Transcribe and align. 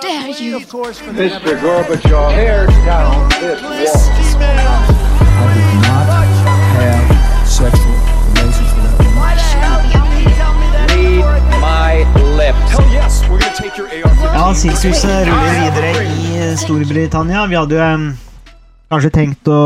dare 0.00 0.28
you? 0.40 0.58
Mr. 0.60 1.60
Gorbachev, 1.60 2.32
tear 2.32 2.66
down 2.86 3.28
this 3.40 3.60
wall. 3.62 4.42
I 4.42 5.52
did 5.54 5.74
not 5.84 6.06
have 6.78 7.48
sexual 7.48 7.96
relations 8.32 8.70
with 8.72 8.84
that 8.88 8.96
woman. 9.04 9.22
Read 11.26 11.44
my 11.60 12.04
lips. 12.36 12.70
Hell 12.70 12.88
yes, 12.92 13.22
we're 13.28 13.38
gonna 13.38 13.54
take 13.54 13.76
your 13.76 13.88
AR-15. 13.88 14.34
Ja, 14.34 14.54
Sirkuset 14.54 15.28
ruller 15.28 15.54
videre 15.60 15.90
i 16.04 16.56
Storbritannia. 16.56 17.46
Vi 17.46 17.56
hadde 17.58 17.76
jo 17.80 18.12
kanskje 18.92 19.10
tenkt 19.14 19.48
å 19.48 19.60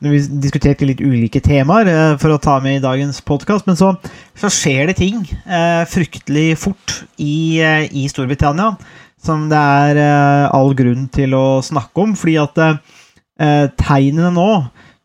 Når 0.00 0.14
vi 0.14 0.20
diskuterte 0.40 0.86
litt 0.88 1.02
ulike 1.04 1.42
temaer 1.44 1.86
eh, 1.86 2.14
for 2.16 2.32
å 2.32 2.38
ta 2.40 2.54
med 2.64 2.78
i 2.78 2.80
dagens 2.80 3.18
podkast, 3.20 3.66
men 3.68 3.76
så, 3.76 3.90
så 4.32 4.48
skjer 4.48 4.88
det 4.88 4.94
ting 4.96 5.18
eh, 5.44 5.82
fryktelig 5.84 6.54
fort 6.56 7.02
i, 7.20 7.60
eh, 7.60 7.84
i 7.92 8.06
Storbritannia 8.08 8.78
som 9.20 9.48
det 9.50 9.58
er 9.60 9.98
eh, 10.00 10.46
all 10.56 10.72
grunn 10.78 11.08
til 11.12 11.34
å 11.36 11.60
snakke 11.64 12.04
om, 12.04 12.14
fordi 12.18 12.36
at 12.40 12.60
eh, 12.64 13.66
tegnene 13.80 14.30
nå 14.36 14.50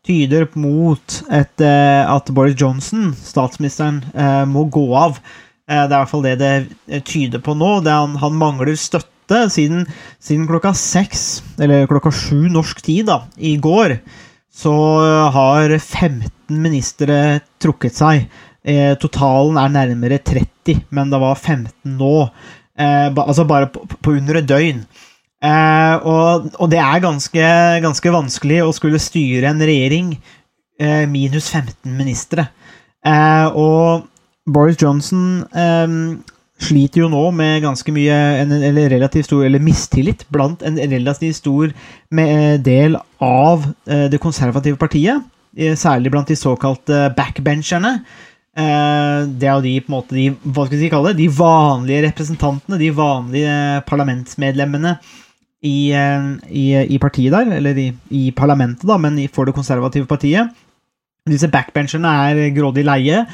tyder 0.06 0.46
mot 0.54 1.16
et, 1.34 1.60
eh, 1.66 2.02
at 2.06 2.30
Boris 2.34 2.56
Johnson, 2.60 3.10
statsministeren, 3.18 4.00
eh, 4.14 4.44
må 4.46 4.64
gå 4.70 4.86
av. 4.96 5.18
Eh, 5.68 5.82
Det 5.86 5.90
er 5.90 5.98
i 5.98 5.98
hvert 5.98 6.12
fall 6.14 6.22
det 6.26 6.36
det 6.38 6.52
eh, 6.88 7.02
tyder 7.02 7.42
på 7.42 7.56
nå. 7.58 7.80
Han, 7.88 8.14
han 8.22 8.38
mangler 8.38 8.76
støtte 8.78 9.42
siden, 9.50 9.84
siden 10.22 10.46
klokka 10.46 10.70
seks, 10.78 11.42
eller 11.58 11.88
klokka 11.90 12.12
sju 12.14 12.46
norsk 12.54 12.80
tid, 12.86 13.08
da, 13.10 13.24
i 13.36 13.56
går, 13.58 13.98
så 14.54 14.74
eh, 15.02 15.30
har 15.34 15.74
15 15.78 16.30
ministre 16.62 17.40
trukket 17.58 17.98
seg. 17.98 18.28
Eh, 18.66 18.94
totalen 19.02 19.58
er 19.58 19.74
nærmere 19.74 20.20
30, 20.22 20.84
men 20.94 21.10
det 21.10 21.18
var 21.22 21.34
15 21.34 21.98
nå. 21.98 22.14
Eh, 22.76 23.08
ba, 23.16 23.24
altså 23.26 23.46
bare 23.48 23.70
på, 23.72 23.86
på 24.02 24.16
under 24.18 24.40
et 24.40 24.48
døgn. 24.48 24.84
Eh, 25.44 25.94
og, 26.08 26.50
og 26.56 26.70
det 26.72 26.80
er 26.80 27.02
ganske, 27.04 27.48
ganske 27.84 28.12
vanskelig 28.12 28.62
å 28.64 28.72
skulle 28.76 29.00
styre 29.02 29.50
en 29.52 29.60
regjering 29.64 30.14
eh, 30.80 31.04
minus 31.08 31.50
15 31.52 31.92
ministre. 31.96 32.48
Eh, 33.06 33.46
og 33.52 34.06
Boris 34.46 34.78
Johnson 34.80 35.44
eh, 35.56 35.96
sliter 36.62 37.02
jo 37.02 37.10
nå 37.12 37.22
med 37.36 37.62
ganske 37.64 37.92
mye 37.92 38.16
en, 38.42 38.52
eller 38.70 38.90
relativt 38.94 39.28
stor 39.28 39.44
eller 39.44 39.62
mistillit 39.62 40.24
blant 40.32 40.62
en 40.64 40.78
relativt 40.80 41.36
stor 41.40 41.72
med, 42.16 42.62
del 42.64 42.96
av 43.22 43.66
eh, 43.88 44.06
det 44.12 44.22
konservative 44.22 44.80
partiet. 44.80 45.20
eh, 45.56 45.76
Særlig 45.76 46.12
blant 46.14 46.28
de 46.32 46.36
såkalte 46.36 47.10
backbencherne. 47.16 47.98
Eh, 48.56 49.18
det 49.36 49.48
er 49.48 49.58
jo 49.58 49.64
de 49.66 49.74
på 49.84 49.90
en 49.90 49.96
måte 49.98 50.16
de, 50.16 50.30
hva 50.48 50.64
skal 50.64 50.80
vi 50.80 50.88
kalle 50.92 51.12
det, 51.12 51.20
de 51.20 51.28
vanlige 51.36 52.06
representantene, 52.06 52.78
de 52.80 52.88
vanlige 52.96 53.56
parlamentsmedlemmene 53.88 54.94
i, 55.66 55.92
eh, 55.92 56.30
i, 56.48 56.64
i 56.96 57.00
partiet 57.02 57.34
der, 57.34 57.50
eller 57.58 57.82
i, 57.82 57.90
i 58.16 58.30
parlamentet, 58.36 58.86
da, 58.88 58.96
men 59.00 59.20
for 59.34 59.48
det 59.48 59.56
konservative 59.56 60.08
partiet. 60.08 60.56
Disse 61.26 61.50
backbencherne 61.52 62.14
er 62.30 62.42
grådig 62.56 62.86
leie, 62.86 63.24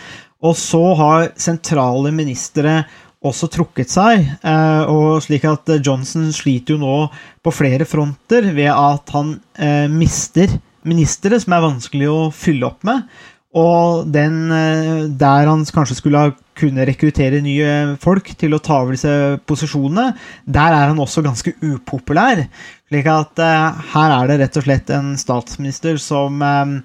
og 0.42 0.58
så 0.58 0.82
har 0.98 1.30
sentrale 1.38 2.10
ministre 2.14 2.80
også 3.22 3.46
trukket 3.52 3.92
seg, 3.92 4.26
eh, 4.42 4.90
og 4.90 5.22
slik 5.22 5.46
at 5.46 5.70
Johnson 5.78 6.32
sliter 6.34 6.74
jo 6.74 6.82
nå 6.82 6.96
på 7.44 7.54
flere 7.54 7.86
fronter 7.86 8.50
ved 8.56 8.72
at 8.72 9.14
han 9.14 9.36
eh, 9.54 9.86
mister 9.86 10.50
ministre 10.88 11.38
som 11.38 11.54
er 11.54 11.62
vanskelig 11.62 12.08
å 12.10 12.22
fylle 12.34 12.66
opp 12.66 12.82
med, 12.86 13.04
og 13.52 14.08
den 14.08 14.36
eh, 14.56 15.08
der 15.20 15.48
han 15.50 15.64
kanskje 15.68 15.98
skulle 15.98 16.22
kunne 16.56 16.86
rekruttere 16.88 17.42
nye 17.44 17.98
folk 18.00 18.30
til 18.40 18.56
å 18.56 18.60
ta 18.64 18.78
over 18.80 18.96
disse 18.96 19.12
posisjonene, 19.48 20.14
der 20.48 20.72
er 20.72 20.92
han 20.92 21.00
også 21.00 21.24
ganske 21.24 21.52
upopulær. 21.60 22.46
Slik 22.88 23.08
at 23.12 23.42
eh, 23.44 23.82
her 23.92 24.16
er 24.16 24.30
det 24.30 24.38
rett 24.40 24.60
og 24.60 24.66
slett 24.66 24.92
en 24.96 25.12
statsminister 25.20 26.00
som 26.00 26.40
eh, 26.40 26.78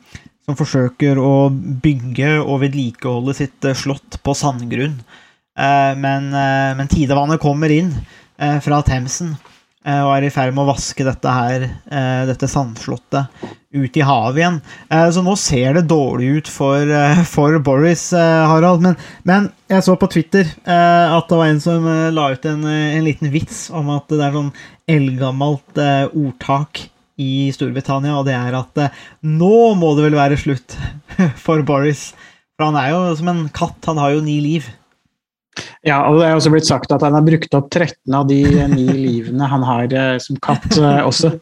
som 0.47 0.55
forsøker 0.55 1.19
å 1.19 1.49
bygge 1.51 2.37
og 2.39 2.61
vedlikeholde 2.61 3.33
sitt 3.35 3.65
slott 3.75 4.15
på 4.23 4.31
sandgrunn. 4.31 4.93
Men, 5.99 6.29
men 6.31 6.87
tidevannet 6.87 7.41
kommer 7.43 7.73
inn 7.75 7.89
fra 8.63 8.77
Themsen 8.87 9.33
og 10.03 10.09
er 10.17 10.25
i 10.27 10.31
ferd 10.33 10.51
med 10.55 10.65
å 10.65 10.71
vaske 10.73 11.05
dette 11.07 11.31
her, 11.31 11.63
eh, 11.87 12.23
dette 12.27 12.49
sandslottet 12.51 13.29
ut 13.77 13.97
i 13.99 14.03
havet 14.03 14.41
igjen. 14.41 14.57
Eh, 14.91 15.09
Så 15.15 15.21
nå 15.23 15.35
ser 15.39 15.73
det 15.77 15.85
dårlig 15.87 16.29
ut 16.41 16.47
for, 16.51 16.81
eh, 16.81 17.21
for 17.23 17.55
Boris, 17.63 18.11
eh, 18.13 18.47
Harald. 18.49 18.81
Men, 18.83 18.97
men 19.23 19.49
jeg 19.69 19.83
så 19.85 19.95
på 19.99 20.09
Twitter 20.11 20.43
eh, 20.65 21.15
at 21.17 21.27
det 21.29 21.37
var 21.39 21.47
en 21.51 21.61
som 21.63 21.87
eh, 21.87 22.09
la 22.11 22.29
ut 22.33 22.45
en, 22.51 22.63
eh, 22.65 22.97
en 22.97 23.05
liten 23.07 23.31
vits 23.31 23.69
om 23.71 23.89
at 23.95 24.07
det 24.11 24.19
er 24.27 24.35
sånn 24.35 24.51
eldgammelt 24.91 25.77
eh, 25.81 26.07
ordtak 26.15 26.87
i 27.17 27.47
Storbritannia, 27.55 28.13
og 28.19 28.27
det 28.27 28.35
er 28.37 28.53
at 28.59 28.77
eh, 28.83 28.97
nå 29.25 29.73
må 29.79 29.95
det 29.97 30.03
vel 30.09 30.19
være 30.19 30.37
slutt 30.37 30.75
for 31.45 31.63
Boris. 31.65 32.11
For 32.57 32.67
han 32.71 32.77
er 32.81 32.91
jo 32.93 33.15
som 33.19 33.31
en 33.31 33.45
katt, 33.53 33.79
han 33.85 33.99
har 34.01 34.15
jo 34.15 34.21
ni 34.25 34.39
liv. 34.41 34.67
Ja, 35.85 36.03
og 36.09 36.19
det 36.19 36.27
er 36.27 36.37
også 36.37 36.51
blitt 36.53 36.69
sagt 36.69 36.91
at 36.93 37.03
han 37.05 37.15
har 37.17 37.25
brukt 37.25 37.57
opp 37.57 37.71
13 37.71 38.15
av 38.17 38.27
de 38.29 38.43
ni 38.73 38.85
livene 39.07 39.49
han 39.49 39.65
har 39.65 39.91
eh, 39.93 40.13
som 40.23 40.39
katt 40.43 40.77
eh, 40.77 41.01
også. 41.05 41.33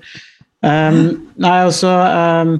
Um, 0.65 0.97
nei, 1.37 1.57
altså 1.61 1.91
um, 1.91 2.55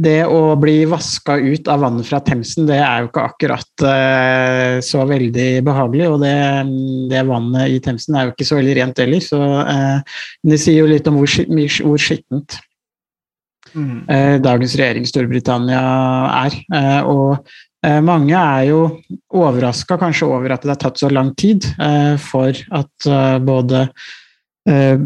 Det 0.00 0.24
å 0.26 0.56
bli 0.58 0.80
vaska 0.88 1.36
ut 1.38 1.68
av 1.70 1.84
vannet 1.84 2.08
fra 2.08 2.18
Themsen, 2.26 2.64
det 2.66 2.78
er 2.80 3.04
jo 3.04 3.10
ikke 3.10 3.26
akkurat 3.28 3.84
uh, 3.84 4.80
så 4.84 5.04
veldig 5.06 5.50
behagelig. 5.66 6.08
Og 6.08 6.24
det, 6.24 6.34
det 7.12 7.26
vannet 7.28 7.76
i 7.76 7.78
Themsen 7.84 8.16
er 8.16 8.26
jo 8.26 8.34
ikke 8.34 8.48
så 8.48 8.58
veldig 8.58 8.78
rent 8.80 9.04
heller, 9.04 9.22
så 9.24 9.40
uh, 9.60 10.18
det 10.46 10.58
sier 10.62 10.80
jo 10.80 10.90
litt 10.90 11.06
om 11.10 11.20
hvor, 11.20 11.36
hvor 11.84 12.00
skittent 12.00 12.58
eh, 13.74 14.36
dagens 14.42 14.76
regjering 14.78 15.06
Storbritannia 15.06 15.82
er. 16.46 16.56
Og 17.06 17.38
mange 18.04 18.36
er 18.36 18.66
jo 18.68 18.80
overraska 19.32 19.96
kanskje 20.00 20.28
over 20.28 20.52
at 20.52 20.66
det 20.66 20.74
har 20.74 20.80
tatt 20.82 21.00
så 21.00 21.08
lang 21.08 21.30
tid 21.40 21.64
eh, 21.80 22.16
for 22.20 22.52
at 22.76 23.06
eh, 23.08 23.38
både 23.40 23.86
eh, 24.68 25.00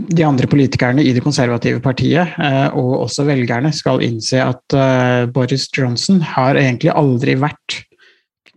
de 0.00 0.24
andre 0.24 0.48
politikerne 0.50 1.02
i 1.04 1.12
det 1.16 1.22
konservative 1.24 1.80
partiet 1.84 2.36
eh, 2.40 2.68
og 2.76 3.06
også 3.06 3.24
velgerne 3.28 3.72
skal 3.74 4.02
innse 4.04 4.42
at 4.42 4.76
eh, 4.76 5.24
Boris 5.32 5.68
Johnson 5.76 6.20
har 6.24 6.58
egentlig 6.60 6.92
aldri 6.92 7.36
vært 7.40 7.80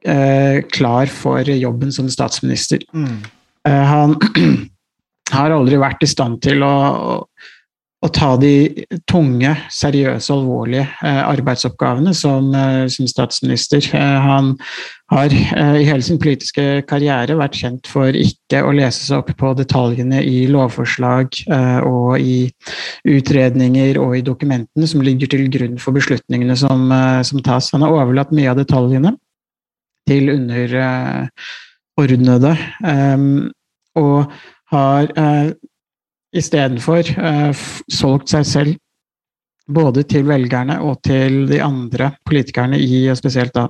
eh, 0.06 0.62
klar 0.74 1.12
for 1.12 1.48
jobben 1.48 1.92
som 1.96 2.12
statsminister. 2.12 2.84
Mm. 2.94 3.24
Eh, 3.68 3.84
han 3.94 4.18
har 5.36 5.56
aldri 5.56 5.80
vært 5.82 6.04
i 6.06 6.12
stand 6.12 6.42
til 6.46 6.64
å, 6.66 6.76
å 8.04 8.10
ta 8.12 8.34
de 8.40 8.86
tunge, 9.08 9.54
seriøse, 9.72 10.34
alvorlige 10.34 10.88
eh, 11.06 11.22
arbeidsoppgavene 11.24 12.14
som, 12.18 12.56
eh, 12.56 12.88
som 12.92 13.08
statsminister. 13.08 13.80
Eh, 13.96 14.22
han 14.26 14.58
har 15.14 15.30
i 15.30 15.86
hele 15.86 16.02
sin 16.04 16.20
politiske 16.20 16.82
karriere 16.90 17.38
vært 17.38 17.54
kjent 17.62 17.88
for 17.88 18.08
ikke 18.18 18.64
å 18.66 18.74
lese 18.76 19.06
seg 19.06 19.18
opp 19.22 19.32
på 19.38 19.54
detaljene 19.60 20.24
i 20.26 20.48
lovforslag 20.50 21.28
og 21.86 22.18
i 22.18 22.50
utredninger 23.06 24.00
og 24.02 24.18
i 24.18 24.26
dokumentene 24.26 24.88
som 24.90 25.06
ligger 25.06 25.30
til 25.30 25.46
grunn 25.54 25.78
for 25.78 25.94
beslutningene 25.94 26.58
som, 26.58 26.90
som 27.22 27.38
tas. 27.46 27.70
Han 27.76 27.86
har 27.86 27.94
overlatt 27.94 28.34
mye 28.34 28.50
av 28.56 28.58
detaljene 28.58 29.14
til 30.10 30.34
underordnede. 30.34 32.58
Og 34.02 34.34
har 34.74 35.14
istedenfor 36.34 37.04
f- 37.54 37.82
solgt 37.92 38.30
seg 38.34 38.46
selv 38.46 38.76
både 39.70 40.04
til 40.04 40.26
velgerne 40.28 40.80
og 40.84 40.98
til 41.08 41.46
de 41.48 41.62
andre 41.64 42.12
politikerne 42.28 42.80
i 42.84 43.06
og 43.12 43.18
spesielt 43.18 43.54
da 43.56 43.68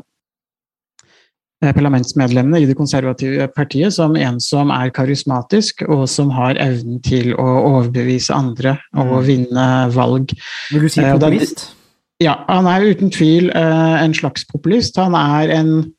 eh, 1.64 1.74
parlamentsmedlemmene 1.76 2.64
i 2.64 2.66
det 2.70 2.76
konservative 2.80 3.48
partiet 3.56 3.94
som 3.94 4.16
en 4.18 4.40
som 4.42 4.72
er 4.74 4.90
karismatisk, 4.96 5.84
og 5.88 6.08
som 6.10 6.32
har 6.36 6.58
evnen 6.60 6.98
til 7.06 7.34
å 7.36 7.46
overbevise 7.76 8.34
andre 8.34 8.78
og 8.98 9.22
Mm. 9.22 9.26
vinne 9.28 9.68
valg. 9.94 10.34
Vil 10.72 10.82
du 10.82 10.90
si 10.90 11.02
Eh, 11.02 11.14
populist? 11.14 11.76
Ja, 12.20 12.36
han 12.48 12.66
er 12.66 12.90
uten 12.94 13.10
tvil 13.12 13.50
eh, 13.54 14.04
en 14.04 14.14
slags 14.14 14.46
populist. 14.46 14.96
Han 14.98 15.14
er 15.16 15.50
en 15.60 15.94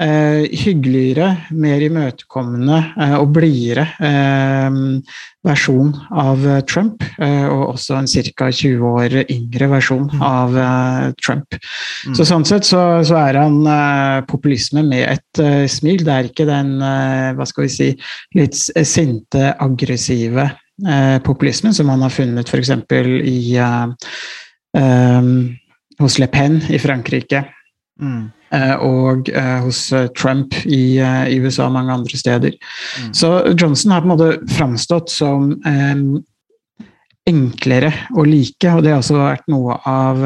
eh, 0.00 0.48
hyggeligere, 0.62 1.28
mer 1.58 1.82
imøtekommende 1.84 2.78
eh, 2.96 3.14
og 3.18 3.32
blidere 3.36 3.86
eh, 4.00 4.80
versjon 5.46 5.90
av 6.14 6.42
eh, 6.46 6.60
Trump. 6.68 7.02
Eh, 7.18 7.46
og 7.50 7.74
også 7.74 7.98
en 7.98 8.08
ca. 8.10 8.48
20 8.50 8.86
år 8.88 9.16
yngre 9.22 9.68
versjon 9.72 10.08
av 10.22 10.56
eh, 10.58 11.06
Trump. 11.22 11.58
Mm. 12.06 12.16
Så 12.18 12.26
sånn 12.28 12.46
sett 12.48 12.68
så, 12.68 12.82
så 13.06 13.18
er 13.20 13.40
han 13.42 13.60
populisme 14.28 14.84
med 14.86 15.06
et 15.08 15.42
smil. 15.70 16.04
Det 16.06 16.14
er 16.14 16.30
ikke 16.30 16.48
den 16.48 16.74
hva 16.82 17.46
skal 17.48 17.66
vi 17.66 17.72
si, 17.72 17.88
litt 18.36 18.56
sinte, 18.56 19.52
aggressive 19.62 20.48
populismen 21.26 21.74
som 21.76 21.86
man 21.90 22.02
har 22.02 22.10
funnet 22.10 22.48
f.eks. 22.48 22.72
i 23.28 23.38
hos 26.02 26.18
Le 26.18 26.28
Pen 26.32 26.58
i 26.72 26.80
Frankrike. 26.82 27.44
Mm. 28.02 28.30
Eh, 28.54 28.74
og 28.84 29.30
eh, 29.32 29.58
hos 29.64 29.84
eh, 29.96 30.08
Trump 30.18 30.56
i, 30.64 30.98
i 31.00 31.38
USA 31.42 31.68
og 31.68 31.76
mange 31.76 31.94
andre 31.94 32.18
steder. 32.18 32.56
Mm. 33.02 33.12
Så 33.16 33.32
Johnson 33.54 33.94
har 33.94 34.04
på 34.04 34.10
en 34.10 34.14
måte 34.14 34.56
framstått 34.56 35.12
som 35.12 35.54
enklere 37.22 37.92
å 38.18 38.26
like, 38.26 38.66
og 38.72 38.82
det 38.82 38.92
har 38.92 39.02
også 39.02 39.20
vært 39.20 39.48
noe 39.52 39.76
av 39.86 40.24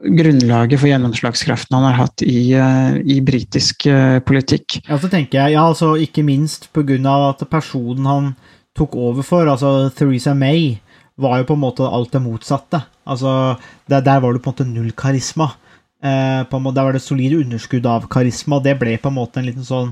grunnlaget 0.00 0.80
for 0.80 0.88
gjennomslagskraften 0.90 1.76
han 1.76 1.86
har 1.88 1.96
hatt 2.02 2.22
i, 2.24 2.52
i 2.52 3.16
britisk 3.24 3.88
politikk. 4.28 4.78
Ja, 4.84 4.98
så 5.00 5.08
tenker 5.12 5.40
jeg, 5.40 5.56
ja, 5.56 5.64
altså 5.64 5.94
ikke 6.00 6.24
minst 6.24 6.68
av 6.76 7.24
at 7.30 7.42
personen 7.48 8.08
han 8.08 8.30
tok 8.76 8.94
over 8.96 9.26
for, 9.26 9.48
altså 9.48 9.88
Theresa 9.96 10.36
May, 10.36 10.76
var 11.20 11.40
jo 11.40 11.48
på 11.50 11.56
en 11.56 11.64
måte 11.64 11.88
alt 11.88 12.12
det 12.14 12.22
motsatte. 12.24 12.82
Altså, 13.08 13.56
der, 13.90 14.04
der 14.04 14.20
var 14.22 14.32
det 14.32 14.42
på 14.44 14.50
en 14.50 14.54
måte 14.54 14.68
null 14.68 14.92
karisma. 14.96 15.50
Eh, 16.00 16.42
måte, 16.48 16.74
der 16.76 16.86
var 16.86 16.96
det 16.96 17.02
solide 17.04 17.42
underskudd 17.42 17.86
av 17.86 18.08
karisma, 18.08 18.60
det 18.64 18.78
ble 18.80 18.96
på 18.96 19.10
en 19.10 19.18
måte 19.18 19.40
en 19.40 19.48
liten 19.50 19.66
sånn 19.66 19.90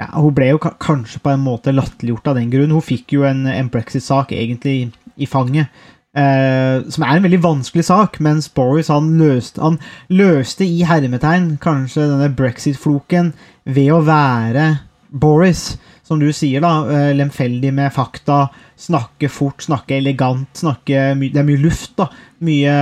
ja, 0.00 0.06
Hun 0.16 0.32
ble 0.32 0.46
jo 0.48 0.60
kanskje 0.62 1.20
på 1.20 1.28
en 1.34 1.42
måte 1.44 1.74
latterliggjort 1.74 2.30
av 2.32 2.38
den 2.40 2.48
grunn. 2.50 2.72
Hun 2.72 2.84
fikk 2.84 3.12
jo 3.18 3.26
en, 3.28 3.44
en 3.46 3.68
brexit-sak 3.70 4.32
egentlig 4.34 4.90
i 5.20 5.28
fanget. 5.28 5.68
Eh, 6.12 6.82
som 6.92 7.04
er 7.06 7.16
en 7.16 7.24
veldig 7.24 7.42
vanskelig 7.44 7.86
sak, 7.88 8.18
mens 8.24 8.48
Boris 8.52 8.90
han 8.92 9.12
løste, 9.20 9.60
han 9.62 9.78
løste 10.12 10.66
i 10.66 10.82
hermetegn 10.88 11.54
kanskje 11.62 12.08
denne 12.10 12.32
brexit-floken 12.36 13.30
ved 13.64 13.92
å 13.94 14.02
være 14.04 14.66
Boris, 15.08 15.76
som 16.12 16.20
du 16.20 16.28
sier, 16.36 16.60
da, 16.62 16.74
eh, 16.92 17.14
lemfeldig 17.16 17.72
med 17.74 17.92
fakta, 17.94 18.46
snakke 18.82 19.28
fort, 19.30 19.62
snakke 19.62 19.96
elegant, 19.96 20.48
snakke 20.58 21.12
Det 21.22 21.38
er 21.38 21.46
mye 21.46 21.60
luft, 21.60 21.94
da. 21.96 22.08
Mye, 22.42 22.74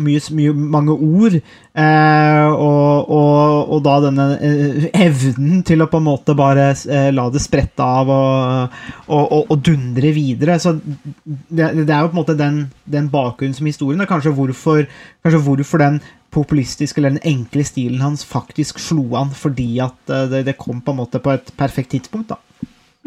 mye, 0.00 0.20
mye 0.32 0.52
mange 0.56 0.94
ord. 0.96 1.34
Eh, 1.36 2.46
og, 2.48 3.10
og, 3.12 3.72
og 3.74 3.82
da 3.84 3.96
denne 4.06 4.26
eh, 4.40 4.86
evnen 5.04 5.62
til 5.68 5.84
å 5.84 5.88
på 5.92 6.00
en 6.00 6.08
måte 6.08 6.36
bare 6.36 6.70
eh, 6.72 7.10
la 7.12 7.26
det 7.32 7.42
sprette 7.44 7.84
av 7.84 8.12
og, 8.12 8.78
og, 9.12 9.52
dundre 9.60 10.14
videre. 10.16 10.58
Så 10.62 10.74
det, 10.78 11.70
det 11.82 11.90
er 11.90 12.00
jo 12.00 12.10
på 12.10 12.16
en 12.16 12.22
måte 12.22 12.38
den, 12.38 12.64
den 12.84 13.12
bakgrunnen 13.12 13.56
som 13.56 13.68
historien. 13.68 14.00
er 14.00 14.10
kanskje 14.10 14.34
hvorfor, 14.36 14.86
kanskje 15.24 15.44
hvorfor 15.44 15.84
den 15.84 16.00
populistiske 16.32 16.96
eller 17.00 17.12
den 17.12 17.26
enkle 17.28 17.64
stilen 17.68 18.00
hans 18.00 18.24
faktisk 18.24 18.80
slo 18.80 19.10
an, 19.20 19.34
fordi 19.36 19.74
at 19.84 20.14
det, 20.32 20.46
det 20.48 20.56
kom 20.60 20.80
på 20.80 20.94
en 20.94 21.02
måte 21.02 21.20
på 21.20 21.34
et 21.34 21.52
perfekt 21.60 21.92
tidspunkt. 21.92 22.32
da. 22.32 22.40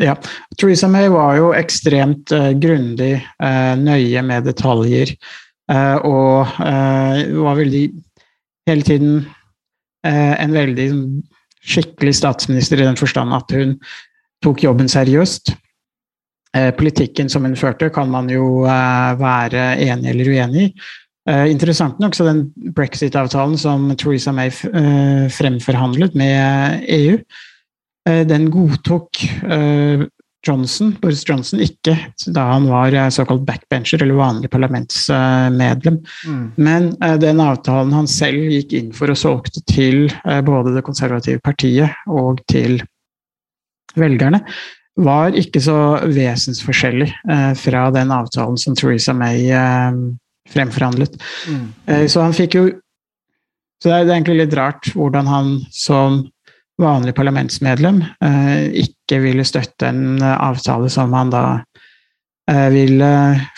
Ja. 0.02 0.16
Theresa 0.60 0.88
May 0.92 1.08
var 1.10 1.38
jo 1.40 1.52
ekstremt 1.56 2.32
uh, 2.36 2.52
grundig, 2.60 3.20
uh, 3.40 3.76
nøye 3.80 4.24
med 4.28 4.48
detaljer, 4.50 5.14
uh, 5.72 5.98
og 6.04 6.58
var 7.46 7.60
veldig 7.62 7.86
hele 8.70 8.86
tiden 8.86 9.16
en 10.06 10.52
veldig 10.54 10.84
sånn, 10.92 11.06
skikkelig 11.66 12.12
statsminister 12.14 12.78
i 12.78 12.86
den 12.86 12.98
forstand 13.00 13.34
at 13.34 13.50
hun 13.58 13.72
tok 14.46 14.62
jobben 14.62 14.90
seriøst. 14.90 15.50
Politikken 16.78 17.30
som 17.30 17.48
hun 17.48 17.56
førte, 17.58 17.90
kan 17.90 18.12
man 18.14 18.30
jo 18.30 18.62
være 19.18 19.64
enig 19.82 20.12
eller 20.12 20.30
uenig 20.30 20.68
i. 20.68 20.86
Interessant 21.50 21.98
nok, 22.02 22.14
så 22.14 22.28
den 22.28 22.44
brexit-avtalen 22.78 23.58
som 23.58 23.90
Theresa 23.98 24.34
May 24.34 24.54
fremforhandlet 24.54 26.14
med 26.22 26.86
EU, 27.00 27.18
den 28.06 28.52
godtok 28.54 29.24
eh, 29.50 30.06
Johnson, 30.46 30.94
Boris 31.02 31.24
Johnson 31.28 31.62
ikke 31.64 31.96
da 32.34 32.46
han 32.54 32.68
var 32.70 32.94
eh, 32.94 33.10
såkalt 33.14 33.46
backbencher, 33.48 34.04
eller 34.04 34.18
vanlig 34.20 34.50
parlamentsmedlem. 34.54 36.00
Men 36.56 36.92
eh, 37.04 37.18
den 37.22 37.42
avtalen 37.44 37.94
han 37.96 38.10
selv 38.10 38.52
gikk 38.54 38.76
inn 38.78 38.92
for 38.96 39.12
og 39.14 39.20
solgte 39.20 39.64
til 39.70 40.06
eh, 40.26 40.42
både 40.46 40.76
Det 40.76 40.86
konservative 40.86 41.42
partiet 41.44 41.96
og 42.12 42.44
til 42.52 42.82
velgerne, 43.96 44.44
var 44.96 45.36
ikke 45.36 45.60
så 45.64 45.78
vesensforskjellig 46.08 47.10
eh, 47.32 47.52
fra 47.60 47.90
den 47.96 48.14
avtalen 48.16 48.60
som 48.60 48.78
Theresa 48.78 49.16
May 49.18 49.50
eh, 49.52 50.00
fremforhandlet. 50.52 51.16
Mm. 51.50 51.70
Så 52.06 52.22
han 52.22 52.36
fikk 52.38 52.54
jo 52.54 52.68
Så 53.82 53.90
det 53.90 53.96
det 54.06 54.12
er 54.12 54.20
egentlig 54.20 54.36
litt 54.44 54.54
rart 54.56 54.92
hvordan 54.94 55.28
han 55.28 55.48
som 55.74 56.20
vanlig 56.82 57.16
parlamentsmedlem 57.16 58.02
eh, 58.04 58.68
ikke 58.84 59.22
ville 59.24 59.46
støtte 59.48 59.90
en 59.90 60.20
eh, 60.20 60.38
avtale 60.44 60.90
som 60.92 61.14
han 61.16 61.32
da 61.34 61.44
eh, 62.52 62.68
ville 62.74 63.12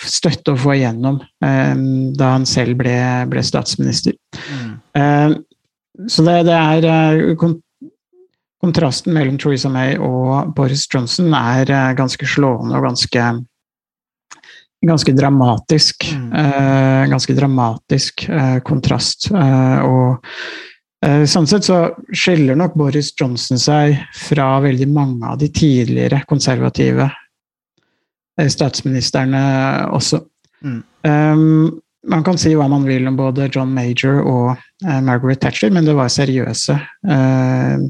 støtte 0.04 0.54
og 0.54 0.62
få 0.66 0.78
igjennom 0.78 1.22
da 1.38 2.31
han 2.34 2.48
selv 2.50 2.78
ble, 2.80 2.98
ble 3.30 3.44
statsminister. 3.46 4.16
Mm. 4.34 5.36
så 6.10 6.24
det, 6.25 6.38
det 6.48 6.56
er 6.58 7.28
Kontrasten 8.58 9.14
mellom 9.14 9.38
Theresa 9.38 9.69
May 9.69 10.00
og 10.02 10.50
Boris 10.58 10.88
Johnson 10.90 11.30
er 11.38 11.69
ganske 11.98 12.25
slående 12.25 12.80
og 12.80 12.88
ganske 12.88 13.28
ganske 14.88 15.14
dramatisk. 15.14 16.08
Mm. 16.18 16.31
Ganske 17.14 17.36
dramatisk 17.38 18.25
kontrast. 18.66 19.30
Og 19.31 20.25
sånn 21.30 21.46
sett 21.50 21.68
så 21.68 21.80
skiller 22.10 22.58
nok 22.58 22.74
Boris 22.80 23.12
Johnson 23.20 23.60
seg 23.62 24.00
fra 24.18 24.56
veldig 24.64 24.88
mange 24.90 25.30
av 25.30 25.38
de 25.42 25.50
tidligere 25.54 26.24
konservative 26.30 27.06
eh, 28.40 28.50
statsministrene 28.50 29.42
også. 29.94 30.24
Mm. 30.66 30.80
Um, 31.06 31.82
man 32.08 32.24
kan 32.26 32.40
si 32.40 32.54
hva 32.58 32.66
man 32.72 32.88
vil 32.88 33.06
om 33.10 33.18
både 33.20 33.50
John 33.54 33.74
Major 33.76 34.24
og 34.24 34.56
uh, 34.56 35.00
Margaret 35.06 35.42
Thatcher, 35.44 35.70
men 35.74 35.86
det 35.86 35.94
var 35.98 36.10
seriøse 36.10 36.78
uh, 36.80 37.84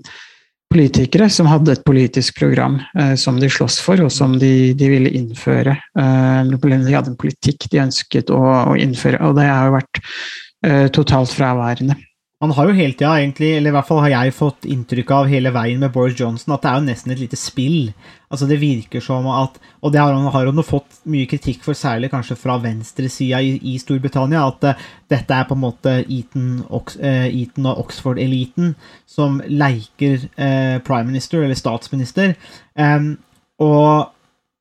politikere 0.74 1.30
som 1.31 1.48
hadde 1.48 1.77
et 1.77 1.86
politisk 1.88 2.39
program 2.42 2.80
uh, 2.98 3.15
som 3.19 3.39
de 3.39 3.50
sloss 3.51 3.80
for, 3.83 4.01
og 4.03 4.12
som 4.12 4.36
de, 4.39 4.74
de 4.77 4.89
ville 4.92 5.13
innføre. 5.15 5.77
Eh, 6.00 6.51
de 6.51 6.95
hadde 6.95 7.13
en 7.13 7.19
politikk 7.19 7.69
de 7.71 7.81
ønsket 7.86 8.33
å, 8.33 8.42
å 8.74 8.75
innføre, 8.80 9.21
og 9.24 9.38
det 9.39 9.48
har 9.48 9.69
jo 9.69 9.77
vært 9.77 10.01
eh, 10.03 10.88
totalt 10.94 11.31
fraværende. 11.33 11.95
Han 12.38 12.51
har 12.54 12.68
jo 12.69 12.75
hele 12.78 12.94
tida, 12.94 13.16
egentlig, 13.18 13.48
eller 13.57 13.72
i 13.72 13.74
hvert 13.74 13.88
fall 13.88 14.04
har 14.04 14.12
jeg 14.12 14.34
fått 14.38 14.68
inntrykk 14.69 15.12
av 15.16 15.30
hele 15.31 15.50
veien 15.56 15.80
med 15.81 15.89
Boris 15.95 16.19
Johnson, 16.19 16.54
at 16.54 16.62
det 16.62 16.69
er 16.69 16.75
jo 16.78 16.86
nesten 16.86 17.13
et 17.16 17.22
lite 17.24 17.39
spill. 17.39 17.88
Altså 18.30 18.45
Det 18.45 18.60
virker 18.62 19.01
som 19.01 19.25
at 19.31 19.57
Og 19.81 19.94
det 19.94 20.01
har 20.01 20.13
han, 20.13 20.28
har 20.30 20.45
han 20.45 20.63
fått 20.63 21.00
mye 21.10 21.25
kritikk 21.25 21.63
for, 21.66 21.74
særlig 21.74 22.12
kanskje 22.12 22.38
fra 22.38 22.60
venstresida 22.62 23.39
i, 23.42 23.56
i 23.74 23.78
Storbritannia, 23.81 24.44
at 24.51 24.68
uh, 24.69 24.86
dette 25.10 25.34
er 25.34 25.48
på 25.50 25.57
en 25.57 25.63
måte 25.63 25.95
Eton, 26.04 26.62
Ox, 26.69 27.00
uh, 27.01 27.25
Eton 27.25 27.72
og 27.72 27.88
Oxford-eliten 27.88 28.75
som 29.10 29.42
leker 29.48 30.28
uh, 30.38 30.78
prime 30.86 31.10
minister, 31.10 31.42
eller 31.42 31.57
statsminister. 31.57 32.36
Um, 32.78 33.16
og 33.57 34.13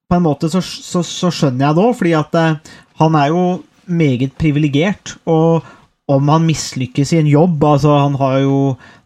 på 0.09 0.17
en 0.17 0.25
måte 0.25 0.49
så, 0.49 0.63
så, 0.63 1.03
så 1.05 1.33
skjønner 1.35 1.69
jeg 1.69 1.77
det 1.77 1.85
òg, 1.85 1.97
fordi 1.99 2.13
at 2.17 2.37
eh, 2.39 2.75
han 3.01 3.17
er 3.19 3.33
jo 3.33 3.43
meget 3.87 4.37
privilegert. 4.39 5.17
og 5.27 5.67
om 6.07 6.29
han 6.31 6.45
mislykkes 6.47 7.13
i 7.13 7.19
en 7.19 7.29
jobb 7.31 7.65
altså 7.67 7.97
Han 7.99 8.15
har 8.21 8.39
jo 8.45 8.59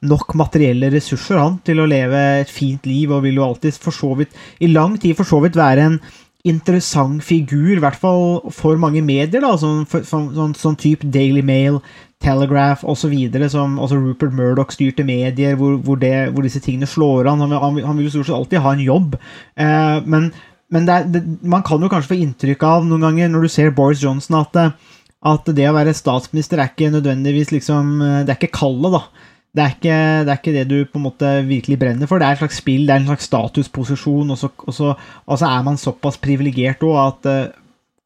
nok 0.05 0.35
materielle 0.37 0.91
ressurser 0.93 1.39
han 1.41 1.57
til 1.65 1.81
å 1.81 1.89
leve 1.89 2.19
et 2.43 2.51
fint 2.53 2.85
liv, 2.89 3.13
og 3.13 3.25
vil 3.25 3.41
jo 3.41 3.47
alltid 3.47 3.79
for 3.81 3.97
så 3.97 4.13
vidt 4.19 4.37
i 4.61 4.69
lang 4.69 4.99
tid 5.01 5.17
for 5.17 5.29
så 5.29 5.41
vidt 5.45 5.57
være 5.57 5.87
en 5.87 6.01
interessant 6.49 7.21
figur, 7.25 7.75
i 7.75 7.83
hvert 7.83 7.99
fall 8.01 8.41
for 8.57 8.79
mange 8.81 9.03
medier, 9.05 9.43
da, 9.45 9.51
sånn, 9.61 9.83
sånn, 9.85 10.31
sånn, 10.33 10.55
sånn 10.57 10.79
type 10.81 11.09
Daily 11.13 11.43
Mail, 11.45 11.81
Telegraph 12.25 12.85
osv., 12.89 13.13
som 13.53 13.77
også 13.81 13.99
Rupert 14.01 14.33
Murdoch 14.37 14.73
styrte 14.73 15.05
medier, 15.05 15.59
hvor, 15.61 15.77
hvor, 15.85 16.01
det, 16.01 16.31
hvor 16.33 16.45
disse 16.45 16.63
tingene 16.65 16.89
slår 16.89 17.29
an. 17.29 17.45
Han, 17.45 17.53
han, 17.53 17.83
han 17.85 17.99
vil 17.99 18.09
jo 18.09 18.15
stort 18.15 18.31
sett 18.31 18.39
alltid 18.39 18.65
ha 18.65 18.73
en 18.73 18.85
jobb, 18.87 19.19
eh, 19.61 19.99
men, 20.09 20.31
men 20.73 20.89
det 20.89 20.97
er, 20.97 21.11
det, 21.13 21.23
man 21.45 21.65
kan 21.67 21.85
jo 21.85 21.93
kanskje 21.93 22.15
få 22.15 22.21
inntrykk 22.25 22.65
av 22.71 22.89
noen 22.89 23.05
ganger, 23.09 23.29
når 23.33 23.45
du 23.45 23.53
ser 23.53 23.77
Boris 23.77 24.05
Johnson, 24.05 24.41
at, 24.41 24.57
eh, 24.57 24.97
at 25.21 25.51
det 25.53 25.67
å 25.69 25.75
være 25.77 25.93
statsminister 25.97 26.63
er 26.63 26.71
ikke 26.71 26.93
nødvendigvis 26.95 27.53
liksom 27.53 28.01
eh, 28.01 28.21
Det 28.25 28.33
er 28.33 28.41
ikke 28.41 28.57
kallet, 28.61 28.97
da. 28.97 29.29
Det 29.51 29.63
er, 29.65 29.73
ikke, 29.75 29.95
det 30.23 30.31
er 30.31 30.39
ikke 30.39 30.53
det 30.55 30.67
du 30.71 30.77
på 30.87 31.01
en 31.01 31.07
måte 31.09 31.31
virkelig 31.49 31.77
brenner 31.81 32.07
for. 32.07 32.23
Det 32.23 32.29
er 32.29 32.37
et 32.37 32.43
slags 32.45 32.61
spill, 32.63 32.85
det 32.87 32.95
er 32.95 33.01
en 33.03 33.09
slags 33.09 33.27
statusposisjon, 33.27 34.31
og 34.31 34.39
så, 34.39 34.51
og 34.63 34.77
så, 34.77 34.93
og 35.27 35.41
så 35.41 35.49
er 35.49 35.65
man 35.67 35.81
såpass 35.81 36.21
privilegert 36.23 36.85
òg 36.87 37.01
at 37.03 37.31
eh, 37.31 37.57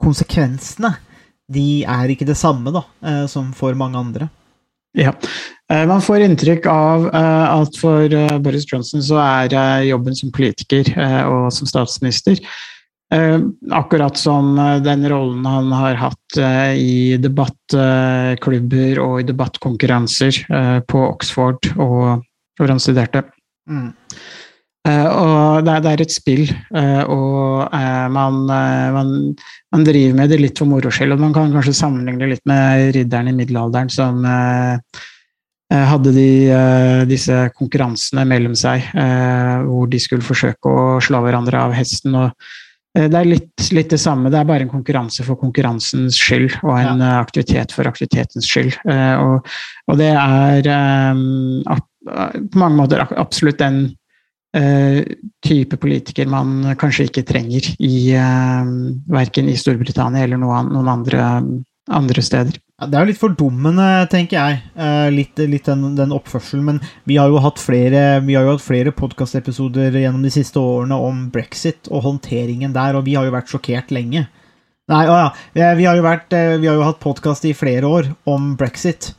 konsekvensene 0.00 0.94
de 1.52 1.84
er 1.84 2.08
ikke 2.10 2.26
det 2.26 2.38
samme 2.40 2.72
da, 2.72 2.80
eh, 3.04 3.26
som 3.30 3.52
for 3.54 3.76
mange 3.78 4.00
andre. 4.00 4.30
Ja. 4.94 5.10
Man 5.88 6.02
får 6.04 6.22
inntrykk 6.22 6.66
av 6.70 7.06
at 7.10 7.76
for 7.80 8.12
Boris 8.44 8.66
Johnson 8.68 9.02
så 9.02 9.16
er 9.18 9.82
jobben 9.88 10.14
som 10.14 10.30
politiker 10.30 10.86
og 11.26 11.48
som 11.56 11.66
statsminister 11.66 12.38
akkurat 13.70 14.16
som 14.18 14.58
eh, 14.58 14.82
den 14.82 15.08
rollen 15.10 15.44
han 15.46 15.72
har 15.72 15.98
hatt 16.00 16.38
eh, 16.38 16.74
i 16.78 16.94
debattklubber 17.22 19.02
og 19.02 19.20
i 19.20 19.26
debattkonkurranser 19.28 20.40
eh, 20.48 20.78
på 20.88 21.02
Oxford 21.08 21.70
og 21.76 22.24
hvor 22.58 22.70
han 22.70 22.82
studerte. 22.82 23.24
Mm. 23.70 23.92
Eh, 24.84 25.06
og 25.08 25.64
det 25.64 25.72
er, 25.72 25.84
det 25.84 26.04
et 26.04 26.12
spill, 26.12 26.42
eh, 26.76 27.02
og 27.08 27.72
eh, 27.72 28.06
man, 28.12 28.42
eh, 28.52 28.88
man, 28.92 29.12
man 29.72 29.86
driver 29.86 30.18
med 30.18 30.34
det 30.34 30.40
litt 30.42 30.60
for 30.60 30.68
moro 30.68 30.92
skyld. 30.92 31.14
Og 31.16 31.22
man 31.22 31.32
kan 31.36 31.54
kanskje 31.54 31.76
sammenligne 31.78 32.20
det 32.20 32.34
litt 32.34 32.44
med 32.50 32.90
ridderen 32.98 33.32
i 33.32 33.36
middelalderen 33.38 33.88
som, 33.92 34.20
eh, 34.28 35.00
eh, 35.72 35.86
hadde 35.88 36.12
de 36.12 36.28
eh, 36.52 37.06
disse 37.08 37.46
konkurransene 37.56 38.26
mellom 38.28 38.58
seg, 38.58 38.84
eh, 38.92 39.64
hvor 39.64 39.88
de 39.88 40.02
skulle 40.02 40.26
forsøke 40.26 40.68
å 40.68 41.00
slå 41.04 41.24
hverandre 41.24 41.64
av 41.64 41.72
hesten. 41.78 42.20
og 42.20 42.28
eh, 42.28 42.63
det 42.94 43.18
er 43.18 43.26
litt, 43.26 43.64
litt 43.74 43.90
det 43.90 43.98
samme, 43.98 44.30
det 44.30 44.38
er 44.38 44.46
bare 44.46 44.62
en 44.62 44.70
konkurranse 44.70 45.24
for 45.26 45.38
konkurransens 45.40 46.14
skyld, 46.14 46.60
og 46.62 46.76
en 46.78 47.02
ja. 47.02 47.16
aktivitet 47.18 47.74
for 47.74 47.90
aktivitetens 47.90 48.46
skyld. 48.46 48.76
Eh, 48.86 49.14
og, 49.18 49.50
og 49.90 49.98
det 49.98 50.12
er 50.14 50.68
eh, 50.70 51.82
på 52.04 52.60
mange 52.60 52.78
måter 52.78 53.02
absolutt 53.02 53.58
den 53.58 53.80
eh, 54.56 55.00
type 55.44 55.78
politiker 55.82 56.30
man 56.30 56.76
kanskje 56.80 57.08
ikke 57.08 57.26
trenger 57.26 57.66
i 57.82 57.96
uh, 58.14 58.70
verken 59.10 59.50
i 59.50 59.56
Storbritannia 59.58 60.24
eller 60.24 60.40
noen, 60.40 60.70
noen 60.74 60.92
andre, 60.94 61.26
andre 61.90 62.24
steder. 62.24 62.60
Det 62.74 62.98
er 62.98 63.04
jo 63.04 63.10
litt 63.12 63.20
fordummende, 63.20 63.84
tenker 64.10 64.34
jeg, 64.34 64.62
eh, 64.74 65.08
litt, 65.14 65.38
litt 65.46 65.68
den, 65.68 65.92
den 65.94 66.14
oppførselen. 66.14 66.64
Men 66.66 66.80
vi 67.06 67.20
har 67.20 67.30
jo 67.30 67.38
hatt 67.44 67.62
flere, 67.62 68.18
jo 68.26 68.56
flere 68.58 68.90
podkastepisoder 68.90 69.94
gjennom 69.94 70.24
de 70.26 70.32
siste 70.34 70.58
årene 70.58 70.98
om 70.98 71.28
brexit 71.30 71.86
og 71.92 72.02
håndteringen 72.08 72.74
der, 72.74 72.98
og 72.98 73.06
vi 73.06 73.14
har 73.14 73.28
jo 73.28 73.34
vært 73.36 73.52
sjokkert 73.52 73.94
lenge. 73.94 74.26
Nei, 74.90 75.04
å 75.06 75.14
ja. 75.16 75.28
Vi, 75.54 75.62
vi 75.78 75.86
har 75.86 76.00
jo, 76.00 76.04
vært, 76.04 76.34
eh, 76.34 76.56
vi 76.58 76.66
har 76.66 76.80
jo 76.80 76.88
hatt 76.88 76.98
podkast 77.00 77.46
i 77.46 77.54
flere 77.56 77.86
år 77.86 78.10
om 78.28 78.52
brexit 78.58 79.12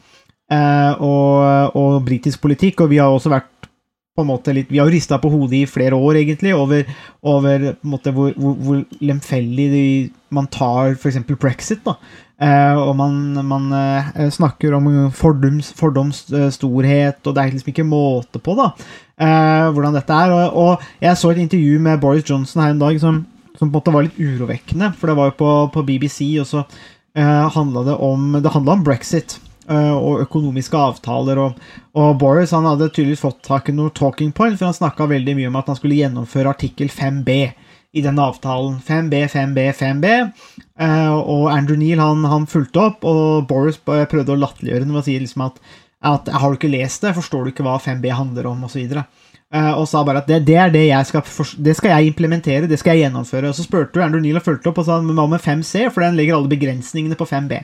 eh, 0.51 0.91
og, 0.99 1.79
og 1.79 2.03
britisk 2.05 2.43
politikk, 2.43 2.83
og 2.83 2.91
vi 2.91 2.99
har 2.99 3.15
også 3.15 3.31
vært 3.33 3.64
på 4.15 4.23
en 4.23 4.29
måte 4.29 4.53
litt 4.55 4.69
Vi 4.71 4.79
har 4.79 4.87
jo 4.87 4.95
rista 4.95 5.17
på 5.19 5.29
hodet 5.31 5.57
i 5.59 5.67
flere 5.67 5.97
år, 5.97 6.21
egentlig, 6.21 6.53
over, 6.55 6.85
over 7.27 7.65
måte, 7.83 8.13
hvor, 8.15 8.31
hvor, 8.39 8.55
hvor 8.63 8.83
lemfeldig 9.03 9.65
de, 9.73 9.87
man 10.35 10.47
tar 10.51 10.95
f.eks. 10.95 11.19
brexit. 11.35 11.83
da. 11.83 11.97
Eh, 12.35 12.79
og 12.79 12.95
man, 12.99 13.19
man 13.47 13.67
eh, 13.75 14.25
snakker 14.31 14.75
om 14.75 14.87
fordoms, 15.15 15.73
fordoms 15.75 16.25
eh, 16.31 16.47
storhet, 16.51 17.19
og 17.23 17.35
det 17.35 17.43
er 17.43 17.53
liksom 17.53 17.71
ikke 17.71 17.87
måte 17.87 18.39
på 18.43 18.55
da, 18.59 18.71
eh, 19.19 19.67
hvordan 19.75 19.95
dette 19.99 20.19
er. 20.23 20.35
Og, 20.35 20.59
og 20.63 21.03
jeg 21.03 21.19
så 21.19 21.31
et 21.33 21.43
intervju 21.43 21.79
med 21.83 21.99
Boris 22.03 22.27
Johnson 22.27 22.63
her 22.63 22.75
en 22.75 22.83
dag 22.83 22.99
som, 23.03 23.23
som 23.55 23.67
på 23.67 23.73
en 23.73 23.77
måte 23.77 23.95
var 23.95 24.07
litt 24.07 24.19
urovekkende, 24.19 24.93
for 24.95 25.11
det 25.11 25.19
var 25.19 25.31
jo 25.31 25.39
på, 25.43 25.55
på 25.75 25.87
BBC, 25.87 26.21
og 26.43 26.47
så 26.47 26.63
uh, 26.63 27.47
handla 27.55 27.85
det 27.87 27.99
om 28.03 28.39
Det 28.43 28.51
om 28.55 28.83
brexit. 28.83 29.39
Eh, 29.69 29.95
og 29.95 30.23
økonomiske 30.25 30.79
avtaler. 30.79 31.41
Og, 31.41 31.67
og 31.97 32.17
Boris 32.21 32.53
han 32.55 32.67
hadde 32.69 32.89
tydeligvis 32.91 33.23
fått 33.23 33.43
tak 33.47 33.69
i 33.69 33.75
noe 33.75 33.93
talking 33.95 34.33
point, 34.35 34.57
for 34.59 34.69
han 34.69 34.77
snakka 34.77 35.09
veldig 35.11 35.37
mye 35.37 35.51
om 35.51 35.59
at 35.61 35.71
han 35.71 35.79
skulle 35.79 35.99
gjennomføre 35.99 36.53
artikkel 36.55 36.91
5b 36.93 37.37
i 37.95 38.03
denne 38.03 38.27
avtalen. 38.27 38.79
5b, 38.83 39.21
5b, 39.31 39.65
5b. 39.79 40.15
Eh, 40.79 41.13
og 41.15 41.49
Andrew 41.53 41.79
Neal 41.79 42.01
han, 42.03 42.25
han 42.27 42.47
fulgte 42.51 42.89
opp, 42.89 43.05
og 43.07 43.47
Boris 43.49 43.79
prøvde 43.85 44.35
å 44.35 44.41
latterliggjøre 44.41 44.87
det 44.87 44.99
å 44.99 45.05
si 45.05 45.19
liksom 45.21 45.45
at, 45.47 45.61
at 46.05 46.33
har 46.35 46.51
du 46.51 46.59
ikke 46.59 46.73
lest 46.73 47.05
det, 47.05 47.15
forstår 47.15 47.45
du 47.45 47.53
ikke 47.53 47.65
hva 47.67 47.77
5b 47.81 48.11
handler 48.11 48.51
om, 48.51 48.67
osv. 48.67 48.99
Uh, 49.53 49.71
og 49.77 49.85
sa 49.87 50.01
bare 50.03 50.19
at 50.23 50.27
det, 50.27 50.41
det 50.47 50.55
er 50.59 50.71
det 50.73 50.87
jeg 50.87 51.07
skal, 51.07 51.21
det 51.63 51.75
skal 51.77 51.93
jeg 51.93 52.09
implementere, 52.09 52.67
det 52.67 52.79
skal 52.81 52.97
jeg 52.97 53.05
gjennomføre. 53.05 53.51
Og 53.51 53.55
så 53.55 53.63
spurte 53.63 54.03
Andrew 54.03 54.23
Neal 54.23 54.41
og 54.41 54.47
fulgte 54.47 54.71
opp 54.71 54.81
og 54.81 54.87
sa 54.89 54.99
hva 54.99 55.27
med 55.31 55.43
5c, 55.43 55.87
for 55.93 56.03
den 56.03 56.17
legger 56.19 56.35
alle 56.39 56.51
begrensningene 56.51 57.15
på 57.15 57.27
5b. 57.29 57.61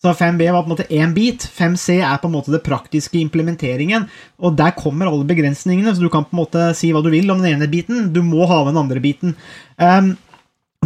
Så 0.00 0.14
5B 0.16 0.46
var 0.48 0.62
på 0.64 0.70
en 0.70 0.72
måte 0.72 0.88
én 0.88 1.12
bit. 1.12 1.44
5C 1.44 1.98
er 1.98 2.20
på 2.22 2.30
en 2.30 2.32
måte 2.38 2.52
det 2.54 2.62
praktiske 2.64 3.20
implementeringen. 3.20 4.06
Og 4.40 4.56
der 4.56 4.72
kommer 4.72 5.10
alle 5.10 5.28
begrensningene, 5.28 5.92
så 5.92 6.00
du 6.00 6.08
kan 6.08 6.24
på 6.24 6.32
en 6.32 6.40
måte 6.40 6.70
si 6.78 6.88
hva 6.94 7.02
du 7.04 7.10
vil 7.12 7.28
om 7.28 7.42
den 7.42 7.58
ene 7.58 7.68
biten. 7.68 8.08
Du 8.14 8.22
må 8.24 8.48
ha 8.48 8.62
med 8.64 8.72
den 8.72 8.80
andre 8.80 9.02
biten. 9.04 9.36
Um, 9.76 10.14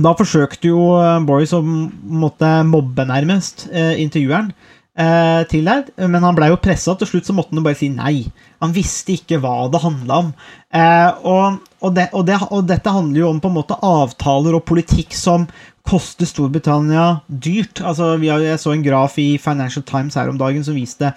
da 0.03 0.11
forsøkte 0.19 0.73
jo 0.73 0.89
eh, 0.99 1.21
Boris 1.23 1.53
å 1.55 1.61
måtte 1.63 2.49
mobbe 2.67 3.05
nærmest 3.07 3.69
eh, 3.71 3.95
intervjueren 4.03 4.49
eh, 4.99 5.43
til 5.51 5.69
der, 5.69 5.87
men 6.09 6.25
han 6.25 6.37
blei 6.37 6.51
jo 6.53 6.61
pressa. 6.63 6.95
Til 6.99 7.11
slutt 7.11 7.29
så 7.29 7.37
måtte 7.37 7.57
han 7.57 7.67
bare 7.67 7.79
si 7.79 7.91
nei. 7.93 8.27
Han 8.63 8.75
visste 8.75 9.17
ikke 9.17 9.41
hva 9.43 9.69
det 9.73 9.83
handla 9.85 10.21
om. 10.25 10.33
Eh, 10.75 11.23
og, 11.27 11.61
og, 11.81 11.95
det, 11.97 12.09
og, 12.13 12.27
det, 12.29 12.41
og 12.51 12.67
dette 12.71 12.95
handler 12.95 13.25
jo 13.25 13.31
om 13.33 13.41
på 13.43 13.53
en 13.53 13.59
måte 13.59 13.79
avtaler 13.85 14.59
og 14.59 14.67
politikk 14.69 15.17
som 15.19 15.49
koster 15.85 16.29
Storbritannia 16.29 17.09
dyrt. 17.29 17.83
Altså, 17.85 18.15
har, 18.17 18.45
jeg 18.45 18.63
så 18.63 18.73
en 18.75 18.87
graf 18.87 19.19
i 19.21 19.35
Financial 19.43 19.85
Times 19.87 20.17
her 20.19 20.31
om 20.33 20.41
dagen 20.41 20.65
som 20.65 20.79
viste 20.79 21.13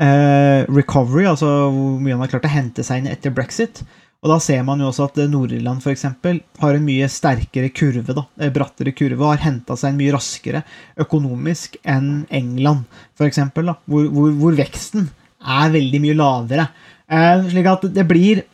eh, 0.00 0.66
recovery, 0.66 1.26
altså 1.30 1.48
hvor 1.70 1.98
mye 2.02 2.16
han 2.16 2.24
har 2.24 2.32
klart 2.32 2.48
å 2.48 2.52
hente 2.52 2.84
seg 2.86 3.02
inn 3.02 3.10
etter 3.12 3.34
brexit. 3.34 3.84
Og 4.20 4.28
da 4.28 4.36
ser 4.42 4.64
man 4.66 4.82
jo 4.82 4.90
også 4.90 5.06
at 5.08 5.18
eh, 5.22 5.30
Nord-Irland 5.32 5.84
eksempel, 5.88 6.42
har 6.60 6.76
en 6.76 6.84
mye 6.84 7.08
sterkere 7.08 7.70
kurve, 7.72 8.12
da, 8.16 8.26
eh, 8.40 8.52
brattere 8.52 8.92
kurve, 8.96 9.22
og 9.22 9.32
har 9.32 9.44
henta 9.46 9.76
seg 9.80 9.94
en 9.94 10.00
mye 10.00 10.14
raskere 10.16 10.62
økonomisk 11.00 11.78
enn 11.88 12.26
England, 12.28 12.84
da, 13.16 13.76
hvor, 13.88 14.10
hvor, 14.12 14.34
hvor 14.42 14.58
veksten 14.58 15.08
er 15.40 15.72
veldig 15.72 16.00
mye 16.04 16.18
lavere. 16.18 16.66
Eh, 17.08 17.46
slik 17.48 17.70
at 17.70 17.88
det 17.94 18.06
blir 18.08 18.44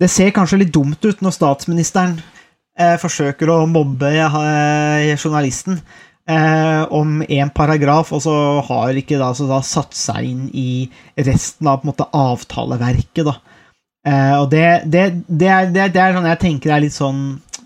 Det 0.00 0.08
ser 0.08 0.30
kanskje 0.32 0.62
litt 0.62 0.70
dumt 0.72 1.04
ut 1.04 1.18
når 1.20 1.34
statsministeren 1.36 2.14
eh, 2.72 2.94
forsøker 2.96 3.50
å 3.52 3.66
mobbe 3.68 4.08
eh, 4.08 5.10
journalisten 5.12 5.76
eh, 6.24 6.86
om 6.88 7.18
én 7.20 7.50
paragraf, 7.52 8.14
og 8.16 8.22
så 8.24 8.34
har 8.64 8.96
ikke 8.96 9.18
da, 9.20 9.28
så 9.36 9.44
da 9.50 9.58
satt 9.60 9.92
seg 9.92 10.30
inn 10.30 10.46
i 10.56 10.88
resten 11.20 11.68
av 11.68 11.84
måte 11.84 12.08
avtaleverket. 12.16 13.26
da. 13.28 13.36
Eh, 14.08 14.34
og 14.40 14.50
det, 14.52 14.66
det, 14.88 15.06
det, 15.28 15.48
er, 15.48 15.72
det, 15.74 15.88
er- 15.92 16.14
sånn 16.16 16.28
jeg 16.30 16.40
tenker 16.40 16.70
det 16.70 16.76
er 16.78 16.84
litt 16.86 16.94
sånn 16.96 17.18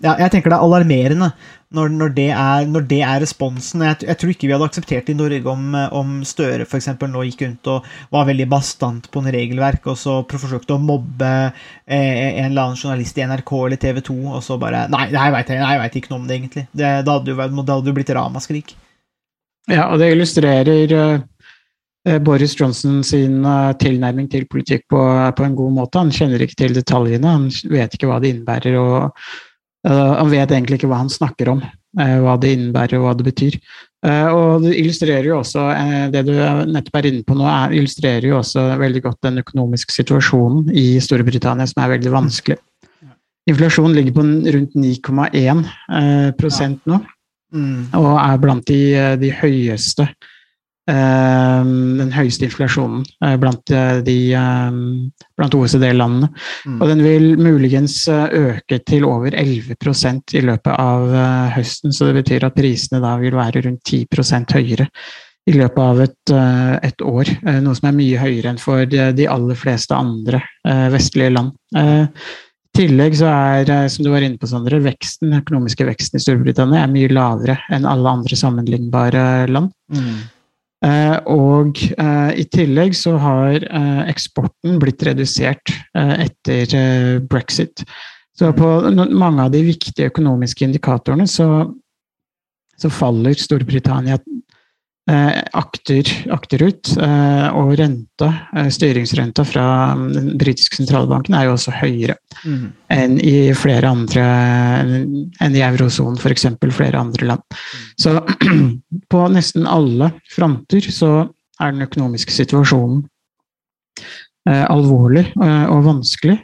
ja, 0.03 0.17
Jeg 0.19 0.33
tenker 0.33 0.51
det 0.51 0.57
er 0.57 0.65
alarmerende 0.65 1.29
når, 1.75 1.93
når, 1.95 2.11
er, 2.23 2.65
når 2.71 2.83
det 2.87 2.99
er 3.03 3.21
responsen. 3.23 3.81
Jeg, 3.83 3.97
jeg 4.07 4.17
tror 4.19 4.31
ikke 4.31 4.47
vi 4.47 4.53
hadde 4.53 4.67
akseptert 4.69 5.09
i 5.11 5.15
Norge 5.17 5.49
om, 5.51 5.73
om 5.97 6.13
Støre 6.27 6.67
eksempel, 6.67 7.09
nå 7.11 7.23
gikk 7.27 7.41
rundt 7.45 7.69
og 7.71 7.87
var 8.13 8.27
veldig 8.29 8.47
bastant 8.51 9.09
på 9.11 9.23
en 9.23 9.31
regelverk, 9.33 9.89
og 9.91 9.97
så 9.99 10.17
forsøkte 10.29 10.77
å 10.77 10.79
mobbe 10.83 11.31
eh, 11.41 12.39
en 12.43 12.51
eller 12.51 12.61
annen 12.69 12.79
journalist 12.79 13.19
i 13.19 13.25
NRK 13.27 13.51
eller 13.57 13.81
TV 13.81 14.01
2, 14.07 14.17
og 14.37 14.43
så 14.45 14.59
bare 14.61 14.85
Nei, 14.93 15.07
nei 15.11 15.27
jeg 15.27 15.81
veit 15.83 15.99
ikke 15.99 16.13
noe 16.13 16.21
om 16.21 16.29
det, 16.29 16.39
egentlig. 16.39 16.65
Det, 16.71 16.93
hadde 17.09 17.33
jo 17.33 17.39
det 17.41 17.75
hadde 17.75 17.91
jo 17.91 17.97
blitt 17.99 18.15
ramaskrik. 18.15 18.75
Ja, 19.71 19.89
og 19.89 19.99
det 19.99 20.11
illustrerer 20.13 20.95
eh, 20.95 21.23
Boris 22.21 22.53
Johnson 22.59 23.01
sin 23.03 23.39
eh, 23.45 23.71
tilnærming 23.81 24.29
til 24.31 24.45
politikk 24.51 24.85
på, 24.93 25.01
på 25.37 25.45
en 25.45 25.57
god 25.57 25.73
måte. 25.79 26.01
Han 26.03 26.13
kjenner 26.13 26.43
ikke 26.45 26.59
til 26.59 26.77
detaljene, 26.77 27.33
han 27.37 27.49
vet 27.71 27.97
ikke 27.97 28.09
hva 28.11 28.19
det 28.21 28.33
innebærer, 28.33 28.77
og 28.77 29.09
uh, 29.89 30.13
han 30.19 30.29
vet 30.29 30.53
egentlig 30.53 30.79
ikke 30.79 30.91
hva 30.91 31.01
han 31.01 31.09
snakker 31.13 31.55
om. 31.55 31.63
uh, 31.97 32.17
hva 32.21 32.35
det 32.41 32.53
innebærer 32.57 32.99
og 32.99 33.07
hva 33.07 33.15
det 33.17 33.25
betyr. 33.29 33.57
Uh, 34.05 34.27
og 34.29 34.67
det 34.67 34.75
illustrerer 34.77 35.31
jo 35.31 35.39
også 35.39 35.63
eh, 35.73 36.03
det 36.13 36.27
du 36.27 36.35
nettopp 36.69 36.99
er 36.99 37.09
inne 37.09 37.25
på 37.25 37.37
nå, 37.39 37.47
er, 37.49 37.73
illustrerer 37.73 38.27
jo 38.29 38.37
også 38.37 38.67
veldig 38.77 39.01
godt 39.07 39.25
den 39.25 39.41
økonomiske 39.41 39.95
situasjonen 39.95 40.69
i 40.77 40.99
Storbritannia, 41.01 41.65
som 41.65 41.81
er 41.81 41.95
veldig 41.95 42.13
vanskelig. 42.13 42.59
Inflasjonen 43.49 43.97
ligger 43.97 44.13
på 44.13 44.27
rundt 44.53 44.77
9,1 44.77 45.65
eh, 45.65 46.31
prosent 46.37 46.85
nå 46.89 47.01
Mm. 47.53 47.93
og 47.93 48.15
er 48.19 48.39
blant 48.41 48.65
de, 48.67 48.79
de 49.21 49.29
høyeste 49.37 50.03
eh, 50.09 50.34
Den 50.85 52.11
høyeste 52.13 52.45
inflasjonen 52.45 53.01
eh, 53.25 53.35
blant, 53.41 53.71
eh, 53.73 53.99
de, 54.05 54.17
eh, 54.37 55.23
blant 55.33 55.57
OECD-landene. 55.57 56.29
Mm. 56.69 56.75
Og 56.77 56.91
den 56.91 57.01
vil 57.01 57.27
muligens 57.41 58.03
eh, 58.11 58.27
øke 58.53 58.79
til 58.85 59.07
over 59.09 59.33
11% 59.33 60.35
i 60.37 60.43
løpet 60.45 60.73
av 60.77 61.09
høsten, 61.55 61.93
så 61.93 62.09
det 62.09 62.19
betyr 62.21 62.45
at 62.45 62.57
prisene 62.57 63.01
da 63.01 63.15
vil 63.21 63.37
være 63.37 63.65
rundt 63.65 63.81
10% 63.89 64.57
høyere 64.59 64.89
i 65.45 65.53
løpet 65.53 65.81
av 65.81 65.99
et, 66.01 66.31
et 66.85 67.03
år. 67.05 67.29
Noe 67.61 67.77
som 67.77 67.89
er 67.89 67.97
mye 67.97 68.21
høyere 68.21 68.49
enn 68.49 68.61
for 68.61 68.85
de, 68.89 69.27
aller 69.29 69.57
fleste 69.57 69.93
andre 69.93 70.39
vestlige 70.89 71.35
land. 71.35 71.51
I 71.77 72.79
tillegg 72.79 73.13
så 73.19 73.29
er, 73.29 73.69
som 73.93 74.07
du 74.07 74.09
var 74.09 74.25
inne 74.25 74.41
på, 74.41 74.49
Sondre, 74.49 74.81
veksten, 74.81 75.35
økonomiske 75.37 75.85
veksten 75.85 76.17
i 76.17 76.23
Storbritannia 76.23 76.81
er 76.81 76.89
mye 76.91 77.13
lavere 77.13 77.59
enn 77.77 77.85
alle 77.85 78.15
andre 78.17 78.39
sammenlignbare 78.41 79.45
land. 79.53 79.69
Mm. 79.93 80.17
Eh, 80.83 81.15
og 81.31 81.79
eh, 81.95 82.31
i 82.41 82.45
tillegg 82.51 82.95
så 82.97 83.15
har 83.21 83.63
eh, 83.63 84.01
eksporten 84.11 84.77
blitt 84.81 85.05
redusert 85.07 85.71
etter 85.95 87.21
brexit. 87.29 87.85
Så 88.35 88.51
på 88.55 88.67
mange 88.91 89.45
av 89.45 89.53
de 89.53 89.61
viktige 89.63 90.09
økonomiske 90.11 90.65
indikatorene 90.67 91.27
så, 91.31 91.47
så 92.75 92.91
faller 92.91 93.37
Storbritannia 93.39 94.19
akter, 95.53 96.09
akterut. 96.33 96.89
Eh, 96.97 97.47
og 97.53 97.75
renta, 97.77 98.29
eh, 98.57 98.69
styringsrenta 98.73 99.45
fra 99.45 99.67
mm, 99.93 100.05
den 100.15 100.31
britiske 100.41 100.79
sentralbanken 100.79 101.37
er 101.37 101.49
jo 101.49 101.57
også 101.57 101.75
høyere 101.81 102.17
Mm. 102.45 102.73
enn 102.91 103.13
i 103.23 103.53
flere 103.55 103.87
andre 103.89 104.23
enn 105.41 105.55
i 105.55 105.61
eurosonen, 105.63 106.17
f.eks. 106.19 106.45
flere 106.75 106.99
andre 106.99 107.29
land. 107.29 107.57
Så 107.97 108.19
på 109.11 109.21
nesten 109.31 109.65
alle 109.65 110.11
fronter 110.29 110.83
så 110.91 111.29
er 111.61 111.71
den 111.71 111.85
økonomiske 111.87 112.35
situasjonen 112.35 113.05
eh, 114.49 114.65
alvorlig 114.67 115.25
eh, 115.31 115.65
og 115.71 115.85
vanskelig. 115.87 116.37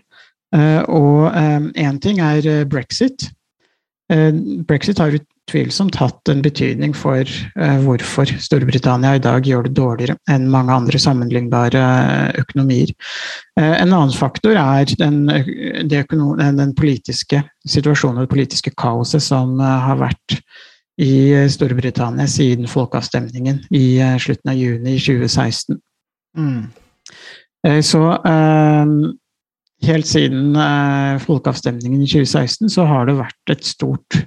Eh, 0.55 0.81
og 0.87 1.31
én 1.75 1.99
ting 2.03 2.23
er 2.23 2.47
eh, 2.47 2.63
brexit. 2.67 3.29
Eh, 4.11 4.31
Brexit 4.67 4.99
har 5.01 5.15
utvilsomt 5.15 5.95
hatt 5.99 6.29
en 6.31 6.41
betydning 6.43 6.93
for 6.97 7.21
eh, 7.21 7.77
hvorfor 7.85 8.29
Storbritannia 8.41 9.15
i 9.17 9.23
dag 9.23 9.47
gjør 9.47 9.67
det 9.67 9.75
dårligere 9.77 10.17
enn 10.31 10.49
mange 10.51 10.75
andre 10.75 10.99
sammenlignbare 11.01 11.83
økonomier. 12.41 12.93
Eh, 13.59 13.75
en 13.81 13.93
annen 13.93 14.15
faktor 14.15 14.57
er 14.59 14.91
den, 14.99 15.23
den 15.89 16.75
politiske 16.77 17.43
situasjonen 17.67 18.21
og 18.21 18.27
det 18.27 18.35
politiske 18.35 18.75
kaoset 18.77 19.23
som 19.23 19.57
har 19.59 19.99
vært 20.01 20.39
i 21.01 21.33
Storbritannia 21.49 22.27
siden 22.29 22.67
folkeavstemningen 22.69 23.63
i 23.73 23.85
slutten 24.21 24.51
av 24.51 24.59
juni 24.59 24.99
2016. 24.99 25.79
Mm. 26.37 26.67
Så 27.85 28.01
helt 29.87 30.07
siden 30.07 30.55
eh, 30.55 31.19
folkeavstemningen 31.23 32.03
i 32.03 32.09
2016 32.09 32.71
så 32.73 32.85
har 32.89 33.07
det 33.09 33.19
vært 33.19 33.53
et 33.53 33.65
stort 33.65 34.21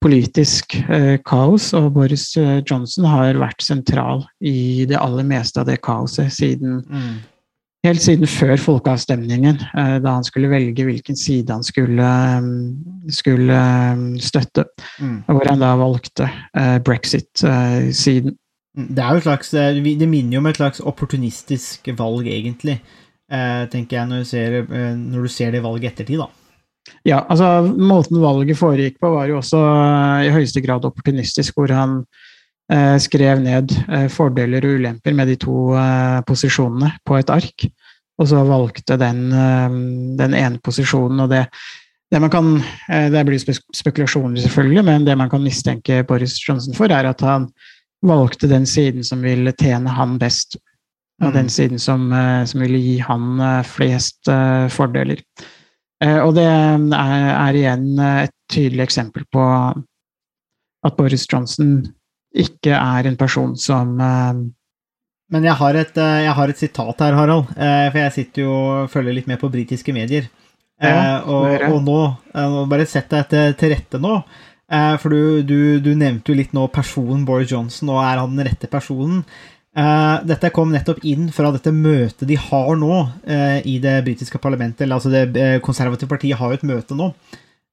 politisk 0.00 0.76
eh, 0.88 1.18
kaos, 1.26 1.72
og 1.76 1.92
Boris 1.96 2.30
eh, 2.40 2.60
Johnson 2.64 3.08
har 3.08 3.40
vært 3.40 3.64
sentral 3.64 4.24
i 4.40 4.86
det 4.88 4.98
aller 5.00 5.26
meste 5.28 5.60
av 5.60 5.68
det 5.70 5.80
kaoset 5.84 6.32
siden 6.34 6.82
Mm. 6.88 7.20
Helt 7.80 8.02
siden 8.04 8.28
før 8.28 8.58
folkeavstemningen, 8.60 9.56
da 10.04 10.10
han 10.12 10.24
skulle 10.26 10.50
velge 10.52 10.84
hvilken 10.84 11.16
side 11.16 11.48
han 11.48 11.62
skulle, 11.64 12.08
skulle 13.08 13.60
støtte. 14.20 14.66
Mm. 15.00 15.14
Hvor 15.24 15.48
han 15.48 15.62
da 15.64 15.70
valgte 15.80 16.28
brexit-siden. 16.84 18.36
Det 18.76 19.00
er 19.00 19.16
jo 19.16 19.22
et 19.22 19.24
slags 19.24 19.54
Det 19.56 20.08
minner 20.12 20.36
jo 20.36 20.42
om 20.42 20.50
et 20.52 20.60
slags 20.60 20.84
opportunistisk 20.84 21.88
valg, 21.96 22.28
egentlig. 22.28 22.82
Eh, 23.30 23.64
tenker 23.70 24.00
jeg, 24.00 24.10
når 24.10 24.22
du, 24.24 24.26
ser, 24.26 24.54
eh, 24.64 24.94
når 24.98 25.26
du 25.26 25.30
ser 25.30 25.52
det 25.54 25.62
valget 25.62 25.92
ettertid, 25.92 26.18
da. 26.18 26.28
Ja, 27.06 27.20
altså 27.30 27.62
Måten 27.62 28.18
valget 28.20 28.58
foregikk 28.58 28.98
på, 29.00 29.12
var 29.14 29.28
jo 29.30 29.38
også 29.38 29.60
eh, 29.60 30.26
i 30.26 30.32
høyeste 30.34 30.62
grad 30.64 30.86
opportunistisk, 30.88 31.54
hvor 31.54 31.70
han 31.74 32.00
eh, 32.72 32.96
skrev 33.02 33.42
ned 33.44 33.70
eh, 33.86 34.08
fordeler 34.10 34.66
og 34.66 34.80
ulemper 34.80 35.14
med 35.14 35.30
de 35.30 35.36
to 35.40 35.70
eh, 35.78 36.18
posisjonene 36.26 36.96
på 37.06 37.20
et 37.20 37.30
ark. 37.30 37.68
Og 38.20 38.28
så 38.28 38.42
valgte 38.44 38.98
den, 39.00 39.30
den 40.18 40.34
ene 40.36 40.58
posisjonen, 40.60 41.22
og 41.24 41.30
det, 41.32 41.46
det 42.12 42.18
man 42.20 42.28
kan 42.28 42.50
Det 42.84 43.22
blir 43.24 43.40
spek 43.40 43.62
spekulasjoner, 43.72 44.42
selvfølgelig, 44.42 44.82
men 44.84 45.06
det 45.06 45.14
man 45.16 45.30
kan 45.32 45.40
mistenke 45.40 46.02
Boris 46.04 46.34
Johnson 46.44 46.76
for, 46.76 46.92
er 46.92 47.08
at 47.08 47.24
han 47.24 47.46
valgte 48.04 48.50
den 48.50 48.66
siden 48.68 49.06
som 49.08 49.24
ville 49.24 49.54
tjene 49.56 49.88
han 49.96 50.18
best. 50.20 50.58
Mm. 51.20 51.32
den 51.34 51.48
siden 51.52 51.78
som, 51.78 52.12
eh, 52.12 52.44
som 52.44 52.60
ville 52.60 52.78
gi 52.80 52.98
han 53.04 53.40
eh, 53.40 53.62
flest 53.68 54.28
eh, 54.28 54.68
fordeler. 54.72 55.20
Og 56.00 56.32
det 56.32 56.46
er, 56.48 56.80
er 56.96 57.56
igjen 57.58 57.98
et 58.00 58.32
tydelig 58.48 58.86
eksempel 58.86 59.26
på 59.28 59.42
at 59.44 60.94
Boris 60.96 61.26
Johnson 61.28 61.74
ikke 62.32 62.72
er 62.72 63.04
en 63.04 63.18
person 63.20 63.52
som 63.52 63.98
Men 64.00 65.44
jeg 65.44 65.52
har 65.58 65.76
et, 65.76 65.92
jeg 66.00 66.32
har 66.38 66.48
et 66.48 66.56
sitat 66.56 67.04
her, 67.04 67.18
Harald. 67.18 67.52
For 67.52 67.98
jeg 68.00 68.14
sitter 68.14 68.42
jo 68.46 68.54
og 68.54 68.88
følger 68.88 69.18
litt 69.18 69.28
med 69.28 69.42
på 69.42 69.52
britiske 69.52 69.92
medier. 69.92 70.30
Ja, 70.80 71.20
og, 71.20 71.60
og 71.68 71.84
nå, 71.84 72.00
Bare 72.72 72.88
sett 72.88 73.12
deg 73.12 73.28
til, 73.60 73.74
rette 73.76 74.00
nå. 74.00 74.22
For 74.72 75.12
du, 75.12 75.42
du, 75.44 75.84
du 75.84 75.92
nevnte 75.92 76.32
jo 76.32 76.40
litt 76.40 76.56
nå 76.56 76.64
personen 76.72 77.28
Boris 77.28 77.52
Johnson, 77.52 77.92
og 77.92 78.00
er 78.06 78.24
han 78.24 78.40
den 78.40 78.48
rette 78.48 78.72
personen? 78.72 79.20
Eh, 79.70 80.16
dette 80.26 80.50
kom 80.50 80.72
nettopp 80.74 81.04
inn 81.06 81.28
fra 81.30 81.52
dette 81.54 81.70
møtet 81.70 82.26
de 82.26 82.34
har 82.34 82.72
nå 82.78 82.94
uh, 83.06 83.58
i 83.62 83.76
det 83.82 84.00
britiske 84.06 84.40
parlamentet. 84.42 84.82
eller 84.82 84.98
altså 84.98 85.12
Det 85.12 85.22
uh, 85.36 85.60
konservative 85.62 86.10
partiet 86.10 86.38
har 86.40 86.50
jo 86.50 86.58
et 86.58 86.66
møte 86.66 86.98
nå. 86.98 87.12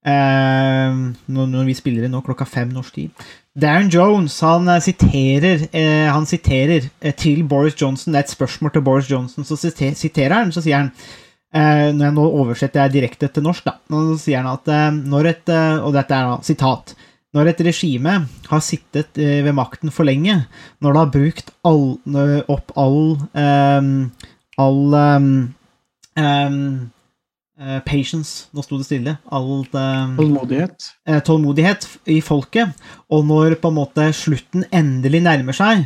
Når, 0.08 1.64
vi 1.68 1.74
spiller 1.76 2.06
inn 2.06 2.14
nå 2.16 2.22
klokka 2.24 2.46
fem 2.48 2.70
norsk 2.72 2.96
tid. 2.96 3.24
Darren 3.60 3.90
Jones 3.92 4.38
han 4.46 4.70
siterer, 4.80 5.66
han 6.14 6.24
siterer 6.30 6.86
til 7.20 7.42
Boris 7.44 7.76
Johnson. 7.76 8.14
Det 8.14 8.22
er 8.22 8.24
et 8.24 8.32
spørsmål 8.32 8.72
til 8.72 8.86
Boris 8.86 9.10
Johnson. 9.12 9.44
Så 9.44 9.58
siter, 9.60 9.98
siterer 10.00 10.38
han, 10.38 10.54
så 10.56 10.64
sier 10.64 10.78
han 10.86 11.98
Når 11.98 12.06
jeg 12.06 12.16
nå 12.16 12.24
oversetter 12.30 12.86
jeg 12.86 12.94
direkte 12.94 13.28
til 13.28 13.44
norsk, 13.44 13.68
da, 13.68 13.76
nå 13.92 14.16
sier 14.22 14.46
han 14.46 14.54
at 14.54 14.96
når 14.96 15.32
et 15.34 15.52
Og 15.82 15.92
dette 15.98 16.16
er 16.16 16.32
da 16.32 16.40
sitat. 16.54 16.96
Når 17.38 17.52
et 17.52 17.64
regime 17.68 18.14
har 18.50 18.62
sittet 18.66 19.20
eh, 19.22 19.40
ved 19.46 19.54
makten 19.54 19.94
for 19.94 20.08
lenge, 20.10 20.40
når 20.82 20.96
det 20.96 21.02
har 21.04 21.14
brukt 21.14 21.52
all, 21.68 21.84
opp 22.50 22.74
all 22.80 23.02
um, 23.38 23.92
all 24.58 24.96
um, 24.98 25.28
um, 26.18 26.60
eh, 27.62 27.80
patience 27.86 28.48
Nå 28.58 28.66
sto 28.66 28.80
det 28.82 28.88
stille. 28.90 29.16
All 29.30 29.62
eh, 29.70 30.18
Tålmodighet. 30.18 30.90
eh, 31.06 31.22
tålmodighet 31.30 31.88
i 32.10 32.20
folket, 32.26 32.74
og 33.14 33.26
når 33.30 33.60
på 33.62 33.70
en 33.70 33.78
måte 33.84 34.10
slutten 34.18 34.66
endelig 34.74 35.22
nærmer 35.28 35.58
seg, 35.58 35.86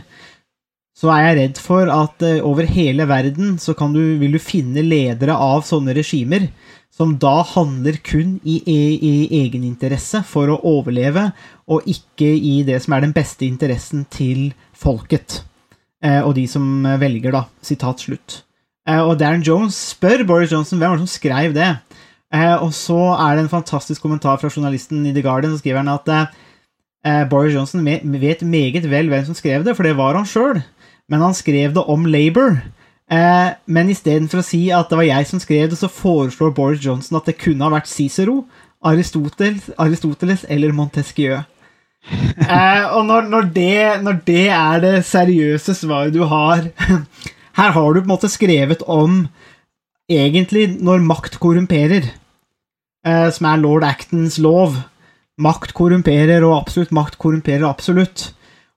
så 1.01 1.09
er 1.15 1.23
jeg 1.25 1.37
redd 1.39 1.61
for 1.63 1.89
at 1.89 2.21
eh, 2.27 2.39
over 2.45 2.67
hele 2.69 3.07
verden 3.09 3.55
så 3.59 3.73
kan 3.77 3.93
du, 3.95 4.01
vil 4.21 4.37
du 4.37 4.41
finne 4.43 4.83
ledere 4.85 5.33
av 5.33 5.65
sånne 5.67 5.95
regimer 5.97 6.47
som 6.91 7.13
da 7.21 7.39
handler 7.53 7.97
kun 8.03 8.35
i, 8.43 8.59
i, 8.67 9.11
egeninteresse 9.41 10.21
for 10.27 10.51
å 10.51 10.59
overleve, 10.67 11.29
og 11.71 11.87
ikke 11.89 12.27
i 12.27 12.59
det 12.67 12.81
som 12.83 12.97
er 12.97 13.05
den 13.05 13.15
beste 13.15 13.47
interessen 13.47 14.03
til 14.11 14.51
folket. 14.75 15.39
Eh, 16.03 16.19
og 16.19 16.35
de 16.35 16.43
som 16.51 16.83
velger, 17.01 17.31
da. 17.33 17.45
Sitat 17.63 18.03
slutt. 18.03 18.41
Eh, 18.89 18.99
og 18.99 19.15
Darren 19.21 19.45
Jones 19.45 19.77
spør 19.93 20.25
Boris 20.27 20.51
Johnson 20.51 20.81
hvem 20.81 20.91
var 20.91 20.99
det 20.99 21.05
som 21.07 21.15
skrev 21.15 21.55
det. 21.55 21.69
Eh, 22.33 22.55
og 22.57 22.73
så 22.75 22.99
er 23.15 23.37
det 23.37 23.45
en 23.45 23.55
fantastisk 23.55 24.03
kommentar 24.03 24.41
fra 24.41 24.51
journalisten 24.51 25.05
i 25.05 25.15
The 25.15 25.23
Guardian, 25.23 25.55
så 25.55 25.63
skriver 25.63 25.83
han 25.83 25.95
at 25.95 26.37
Boris 27.31 27.55
Johnson 27.55 27.81
vet 27.81 28.43
meget 28.45 28.83
vel 28.85 29.07
hvem 29.09 29.23
som 29.25 29.33
skrev 29.33 29.63
det, 29.65 29.73
for 29.73 29.87
det 29.87 29.95
var 29.97 30.13
han 30.13 30.27
sjøl. 30.29 30.59
Men 31.09 31.23
han 31.25 31.33
skrev 31.33 31.73
det 31.73 31.81
om 31.89 32.05
Labour. 32.05 32.59
Eh, 33.11 33.49
men 33.67 33.91
istedenfor 33.91 34.39
å 34.39 34.45
si 34.45 34.61
at 34.71 34.91
det 34.91 34.99
var 35.01 35.07
jeg 35.09 35.27
som 35.27 35.41
skrev 35.43 35.71
det, 35.71 35.79
så 35.79 35.91
foreslår 35.91 36.53
Boris 36.55 36.83
Johnson 36.83 37.19
at 37.19 37.27
det 37.27 37.39
kunne 37.41 37.65
ha 37.67 37.73
vært 37.73 37.91
Cicero, 37.91 38.45
Aristoteles, 38.87 39.67
Aristoteles 39.81 40.45
eller 40.49 40.75
Montesquieu. 40.75 41.41
Eh, 42.41 42.85
og 42.97 43.03
når, 43.05 43.27
når, 43.29 43.49
det, 43.53 43.81
når 44.01 44.15
det 44.25 44.47
er 44.49 44.79
det 44.81 44.93
seriøse 45.05 45.75
svaret 45.77 46.15
du 46.15 46.23
har 46.25 46.63
Her 47.59 47.75
har 47.75 47.93
du 47.93 47.99
på 47.99 48.07
en 48.07 48.09
måte 48.09 48.29
skrevet 48.31 48.81
om 48.89 49.19
egentlig 50.09 50.63
når 50.81 51.03
makt 51.05 51.37
korrumperer, 51.43 52.07
eh, 53.05 53.27
som 53.35 53.47
er 53.51 53.61
lord 53.61 53.85
Actons 53.85 54.39
lov. 54.41 54.79
Makt 55.41 55.75
korrumperer, 55.77 56.41
og 56.47 56.57
absolutt 56.57 56.95
makt 56.95 57.19
korrumperer 57.21 57.67
absolutt. 57.69 58.31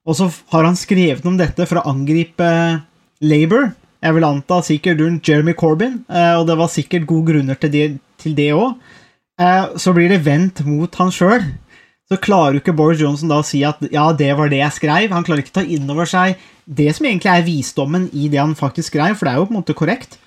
Og 0.05 0.19
så 0.19 0.29
har 0.53 0.69
han 0.69 0.77
skrevet 0.77 1.25
om 1.25 1.39
dette 1.41 1.65
for 1.71 1.81
å 1.81 1.87
angripe 1.95 2.51
Labour. 3.25 3.73
Jeg 4.05 4.15
vil 4.17 4.27
anta 4.29 4.61
sikkert 4.61 5.01
rundt 5.01 5.29
Jeremy 5.29 5.55
Corbyn, 5.57 6.03
eh, 6.13 6.35
og 6.37 6.47
det 6.49 6.59
var 6.61 6.73
sikkert 6.73 7.07
gode 7.09 7.33
grunner 7.33 7.59
til 7.61 7.73
det 7.73 7.85
til 8.21 8.37
òg. 8.53 8.77
Så 9.81 9.91
blir 9.97 10.13
det 10.13 10.23
vendt 10.23 10.61
mot 10.63 10.95
han 11.01 11.11
sjøl. 11.11 11.43
Så 12.07 12.19
klarer 12.21 12.55
jo 12.55 12.61
ikke 12.61 12.77
Boris 12.77 13.01
Johnson 13.01 13.33
da 13.33 13.41
å 13.41 13.47
si 13.47 13.63
at 13.67 13.81
ja, 13.91 14.05
det 14.13 14.29
var 14.37 14.53
det 14.53 14.61
jeg 14.61 14.77
skrev. 14.77 15.11
Han 15.11 15.25
klarer 15.25 15.43
ikke 15.43 15.55
å 15.55 15.61
ta 15.61 15.65
inn 15.65 15.89
over 15.91 16.07
seg 16.07 16.37
det 16.65 16.91
som 16.97 17.07
egentlig 17.09 17.33
er 17.33 17.47
visdommen 17.47 18.07
i 18.13 18.29
det 18.33 18.41
han 18.41 18.55
faktisk 18.57 18.93
skrev, 18.93 19.17
for 19.19 19.27
det 19.27 19.35
er 19.35 19.41
jo 19.41 19.49
på 19.49 19.55
en 19.55 19.59
måte 19.59 19.77
korrekt. 19.77 20.19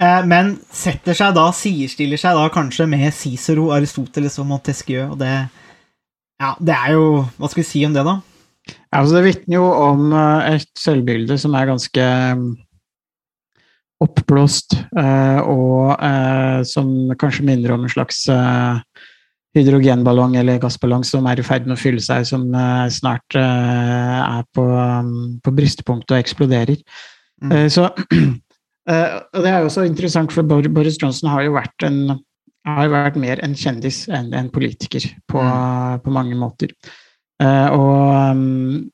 Eh, 0.00 0.22
Men 0.26 0.56
setter 0.74 1.16
seg 1.16 1.34
da, 1.36 1.48
sidestiller 1.54 2.20
seg 2.20 2.36
da 2.38 2.48
kanskje 2.52 2.86
med 2.90 3.12
Cicero, 3.14 3.70
Aristoteles 3.74 4.38
og 4.42 4.50
Montesquieu, 4.50 5.10
og 5.12 5.18
det 5.22 5.34
Ja, 6.40 6.54
det 6.56 6.72
er 6.72 6.94
jo 6.96 7.26
Hva 7.36 7.50
skal 7.50 7.60
vi 7.62 7.68
si 7.68 7.84
om 7.84 7.92
det, 7.94 8.04
da? 8.06 8.20
Altså 8.94 9.18
det 9.18 9.24
vitner 9.26 9.58
jo 9.58 9.66
om 9.70 10.12
eh, 10.12 10.56
et 10.56 10.70
selvbilde 10.78 11.38
som 11.38 11.54
er 11.54 11.70
ganske 11.70 12.06
oppblåst, 14.00 14.78
eh, 14.96 15.40
og 15.44 15.92
eh, 16.00 16.60
som 16.68 16.90
kanskje 17.20 17.46
minner 17.48 17.74
om 17.74 17.84
en 17.84 17.92
slags 17.92 18.22
eh, 18.32 19.06
hydrogenballong 19.58 20.38
eller 20.40 20.60
gassballong 20.62 21.04
som 21.04 21.26
er 21.28 21.42
i 21.42 21.44
ferd 21.44 21.66
med 21.66 21.76
å 21.76 21.80
fylle 21.80 22.02
seg, 22.04 22.24
som 22.28 22.44
snart 22.94 23.34
er 23.34 24.44
på, 24.54 24.62
mm, 24.62 25.40
på 25.42 25.52
brystpunktet 25.56 26.14
og 26.14 26.22
eksploderer. 26.22 26.78
Mm. 27.42 27.52
Eh, 27.52 27.68
så 27.72 27.88
eh, 28.90 29.20
og 29.34 29.42
Det 29.42 29.50
er 29.50 29.58
jo 29.58 29.70
også 29.70 29.86
interessant, 29.88 30.32
for 30.32 30.46
Boris 30.46 31.00
Johnson 31.00 31.32
har 31.32 31.46
jo 31.46 31.56
vært 31.58 31.88
en 31.88 32.18
har 32.68 32.84
jo 32.84 32.92
vært 32.92 33.16
mer 33.16 33.40
en 33.40 33.54
kjendis 33.56 34.02
enn 34.12 34.34
en 34.36 34.50
politiker 34.52 35.06
på, 35.30 35.42
på 36.04 36.12
mange 36.12 36.36
måter. 36.36 36.74
Eh, 37.40 37.68
og 37.72 38.36
um, 38.36 38.90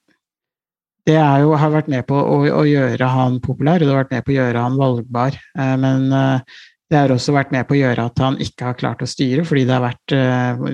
det 1.06 1.14
er 1.14 1.42
jo, 1.44 1.52
har 1.54 1.70
vært 1.70 1.90
med 1.90 2.06
på 2.08 2.16
å, 2.18 2.38
å 2.50 2.62
gjøre 2.66 3.10
han 3.10 3.38
populær, 3.42 3.78
og 3.78 3.86
det 3.86 3.92
har 3.92 4.02
vært 4.02 4.16
med 4.16 4.24
på 4.26 4.32
å 4.32 4.38
gjøre 4.40 4.64
han 4.64 4.78
valgbar. 4.80 5.36
Eh, 5.54 5.76
men 5.82 6.08
eh, 6.10 6.56
det 6.90 6.98
har 6.98 7.14
også 7.14 7.34
vært 7.36 7.52
med 7.54 7.66
på 7.68 7.76
å 7.76 7.78
gjøre 7.78 8.08
at 8.10 8.22
han 8.22 8.38
ikke 8.42 8.66
har 8.68 8.80
klart 8.80 9.04
å 9.04 9.10
styre, 9.10 9.44
fordi 9.46 9.64
det 9.68 9.76
har 9.76 9.84
vært 9.86 10.16
eh, 10.16 10.66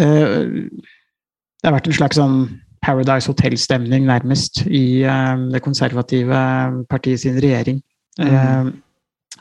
Det 0.00 1.68
har 1.68 1.74
vært 1.76 1.88
en 1.90 1.98
slags 1.98 2.18
sånn 2.18 2.36
Paradise 2.80 3.28
Hotel-stemning, 3.28 4.06
nærmest, 4.08 4.62
i 4.64 5.02
det 5.52 5.60
konservative 5.60 6.38
partiet 6.88 7.20
sin 7.20 7.36
regjering. 7.42 7.82
Mm. 8.20 8.72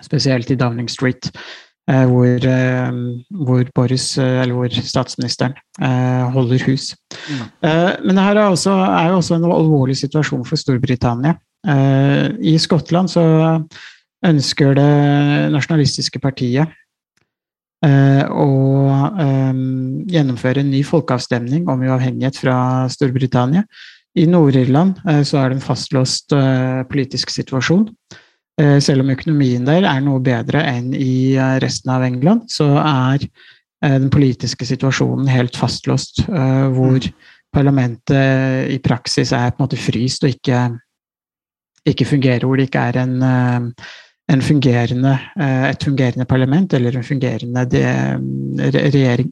spesielt 0.06 0.52
i 0.52 0.56
Downing 0.56 0.88
Street. 0.92 1.32
Eh, 1.90 2.06
hvor, 2.10 2.46
eh, 2.46 2.98
hvor 3.46 3.64
Boris, 3.76 4.18
eh, 4.18 4.42
eller 4.44 4.54
hvor 4.54 4.70
statsministeren, 4.70 5.54
eh, 5.82 6.26
holder 6.34 6.66
hus. 6.68 6.96
Mm. 7.30 7.46
Eh, 7.70 7.94
men 8.06 8.16
det 8.16 8.26
her 8.26 8.36
er, 8.38 8.50
også, 8.50 8.72
er 8.72 9.08
jo 9.10 9.20
også 9.20 9.36
en 9.36 9.48
alvorlig 9.50 9.98
situasjon 9.98 10.46
for 10.46 10.56
Storbritannia. 10.60 11.36
Eh, 11.68 12.30
I 12.54 12.58
Skottland 12.58 13.10
så 13.10 13.24
ønsker 14.26 14.76
det 14.76 14.92
nasjonalistiske 15.56 16.20
partiet 16.20 16.76
å 17.80 18.46
gjennomføre 20.12 20.60
en 20.60 20.68
ny 20.68 20.82
folkeavstemning 20.84 21.70
om 21.72 21.86
uavhengighet 21.88 22.36
fra 22.36 22.56
Storbritannia. 22.92 23.64
I 24.20 24.26
Nord-Irland 24.28 25.00
så 25.24 25.40
er 25.40 25.48
det 25.48 25.56
en 25.56 25.64
fastlåst 25.64 26.36
politisk 26.92 27.32
situasjon. 27.32 27.86
Eh, 28.60 28.78
selv 28.84 29.06
om 29.06 29.14
økonomien 29.14 29.64
der 29.68 29.86
er 29.88 30.02
noe 30.04 30.20
bedre 30.24 30.66
enn 30.68 30.92
i 30.92 31.38
eh, 31.38 31.56
resten 31.64 31.94
av 31.94 32.04
England, 32.04 32.50
så 32.52 32.68
er 32.82 33.24
eh, 33.24 33.96
den 33.96 34.10
politiske 34.12 34.68
situasjonen 34.68 35.30
helt 35.32 35.56
fastlåst, 35.56 36.26
hvor 36.28 37.08
parlamentet 37.56 38.70
i 38.70 38.78
praksis 38.84 39.32
er 39.34 39.50
på 39.50 39.62
en 39.62 39.66
måte 39.66 39.80
fryst 39.80 40.26
og 40.28 40.36
ikke, 40.36 40.60
ikke 41.90 42.06
fungerer, 42.06 42.46
hvor 42.46 42.60
det 42.60 42.68
ikke 42.68 42.84
er 42.92 43.00
en, 43.02 43.16
en 44.30 44.44
fungerende, 44.46 45.16
et 45.72 45.82
fungerende 45.88 46.28
parlament 46.30 46.76
eller 46.78 47.00
en 47.00 47.08
fungerende 47.08 47.64
regjering. 48.76 49.32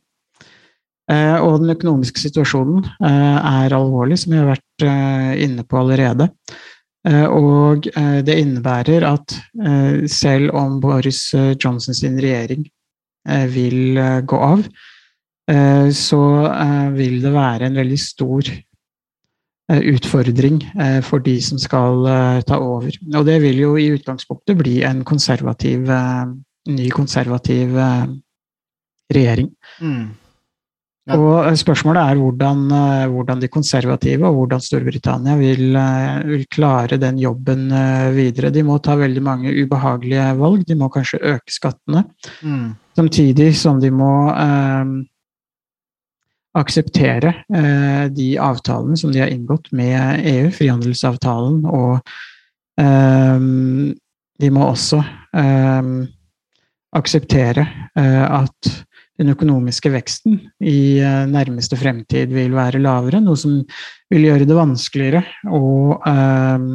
Og 1.45 1.59
den 1.61 1.75
økonomiske 1.75 2.23
situasjonen 2.23 2.89
er 3.05 3.77
alvorlig, 3.77 4.17
som 4.23 4.33
vi 4.33 4.41
har 4.41 4.49
vært 4.49 4.87
inne 5.45 5.67
på 5.67 5.77
allerede. 5.83 6.31
Eh, 7.05 7.25
og 7.29 7.87
eh, 7.93 8.19
det 8.25 8.37
innebærer 8.41 9.05
at 9.07 9.35
eh, 9.37 10.07
selv 10.09 10.55
om 10.57 10.79
Boris 10.81 11.29
Johnson 11.33 11.95
sin 11.95 12.19
regjering 12.19 12.67
vil 13.51 13.99
gå 14.23 14.37
av, 14.39 14.61
så 15.91 16.19
vil 16.95 17.17
det 17.19 17.31
være 17.33 17.67
en 17.67 17.75
veldig 17.75 17.97
stor 17.99 18.47
utfordring 19.67 20.61
for 21.03 21.19
de 21.25 21.33
som 21.43 21.59
skal 21.59 22.07
ta 22.47 22.55
over. 22.63 22.95
Og 23.19 23.25
det 23.27 23.35
vil 23.43 23.59
jo 23.65 23.73
i 23.75 23.89
utgangspunktet 23.97 24.55
bli 24.61 24.77
en 24.87 25.03
konservativ, 25.03 25.91
ny 26.71 26.87
konservativ 26.95 27.75
regjering. 29.11 29.51
Mm. 29.83 30.07
Ja. 31.07 31.15
Og 31.15 31.47
eh, 31.47 31.55
spørsmålet 31.55 32.03
er 32.03 32.19
hvordan, 32.19 32.63
eh, 32.75 33.05
hvordan 33.13 33.41
de 33.41 33.47
konservative 33.51 34.27
og 34.27 34.41
hvordan 34.41 34.63
Storbritannia 34.63 35.37
vil, 35.39 35.75
eh, 35.79 36.17
vil 36.27 36.47
klare 36.51 36.99
den 36.99 37.19
jobben 37.21 37.69
videre. 38.15 38.51
De 38.51 38.63
må 38.63 38.79
ta 38.83 38.97
veldig 38.99 39.23
mange 39.23 39.53
ubehagelige 39.55 40.33
valg. 40.39 40.65
De 40.67 40.75
må 40.75 40.89
kanskje 40.91 41.21
øke 41.35 41.53
skattene, 41.53 42.05
Mm. 42.43 42.75
samtidig 42.97 43.55
som 43.55 43.79
de 43.79 43.89
må 43.91 44.29
eh, 44.35 44.85
akseptere 46.57 47.33
eh, 47.53 48.07
de 48.09 48.37
avtalene 48.37 48.97
som 48.97 49.11
de 49.11 49.19
har 49.19 49.29
inngått 49.29 49.71
med 49.71 50.25
EU, 50.25 50.51
frihandelsavtalen, 50.51 51.65
og 51.65 52.01
eh, 52.79 53.39
de 54.39 54.49
må 54.49 54.67
også 54.67 55.03
akseptere 56.97 57.67
eh, 57.97 58.41
at 58.41 58.86
den 59.17 59.33
økonomiske 59.33 59.91
veksten 59.93 60.39
i 60.61 60.99
eh, 61.01 61.23
nærmeste 61.29 61.77
fremtid 61.79 62.33
vil 62.33 62.53
være 62.55 62.81
lavere, 62.83 63.21
noe 63.23 63.37
som 63.39 63.59
vil 64.13 64.27
gjøre 64.27 64.47
det 64.47 64.57
vanskeligere 64.57 65.23
å 65.53 65.61
eh, 65.97 66.67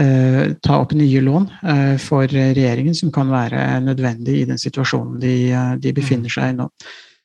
eh, 0.00 0.44
ta 0.64 0.78
opp 0.80 0.94
nye 0.96 1.24
lån 1.24 1.48
eh, 1.62 1.96
for 2.02 2.28
regjeringen, 2.30 2.96
som 2.96 3.12
kan 3.14 3.32
være 3.32 3.80
nødvendig 3.84 4.40
i 4.40 4.46
den 4.48 4.60
situasjonen 4.60 5.18
de, 5.22 5.34
eh, 5.52 5.74
de 5.80 5.96
befinner 5.96 6.32
seg 6.32 6.54
i 6.54 6.60
nå. 6.62 6.70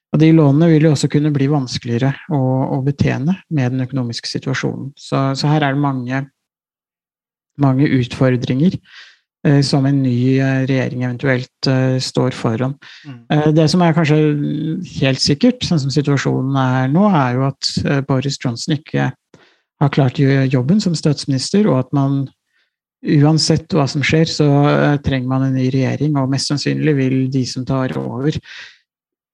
Og 0.09 0.21
De 0.23 0.31
lånene 0.33 0.71
vil 0.71 0.87
jo 0.87 0.95
også 0.95 1.07
kunne 1.11 1.29
bli 1.33 1.45
vanskeligere 1.51 2.11
å, 2.33 2.39
å 2.75 2.79
betjene 2.81 3.35
med 3.53 3.75
den 3.75 3.85
økonomiske 3.85 4.29
situasjonen. 4.31 4.89
Så, 4.97 5.19
så 5.37 5.51
her 5.51 5.61
er 5.67 5.75
det 5.75 5.83
mange, 5.83 6.23
mange 7.61 7.89
utfordringer 7.99 8.79
som 9.63 9.85
en 9.87 10.01
ny 10.03 10.39
eh, 10.39 10.65
regjering 10.67 11.05
eventuelt 11.05 11.67
eh, 11.71 11.95
står 12.03 12.35
foran. 12.35 12.75
Mm. 13.07 13.19
Eh, 13.31 13.47
Det 13.55 13.69
som 13.71 13.81
er 13.81 13.95
kanskje 13.95 14.17
helt 14.99 15.23
sikkert, 15.23 15.63
sånn 15.63 15.79
som 15.79 15.93
situasjonen 15.93 16.57
er 16.59 16.91
nå, 16.91 17.05
er 17.07 17.37
jo 17.37 17.45
at 17.47 17.69
eh, 17.85 18.01
Boris 18.07 18.39
Johnson 18.43 18.75
ikke 18.75 19.11
har 19.79 19.93
klart 19.95 20.19
å 20.19 20.25
gjøre 20.25 20.51
jobben 20.51 20.83
som 20.83 20.97
statsminister, 20.97 21.69
og 21.71 21.85
at 21.85 21.95
man 21.95 22.25
uansett 22.99 23.71
hva 23.71 23.87
som 23.87 24.03
skjer, 24.03 24.27
så 24.27 24.49
eh, 24.67 24.97
trenger 25.05 25.31
man 25.31 25.47
en 25.47 25.55
ny 25.55 25.69
regjering, 25.71 26.19
og 26.19 26.31
mest 26.33 26.51
sannsynlig 26.51 26.97
vil 26.97 27.19
de 27.31 27.45
som 27.47 27.63
tar 27.67 27.95
over, 28.01 28.35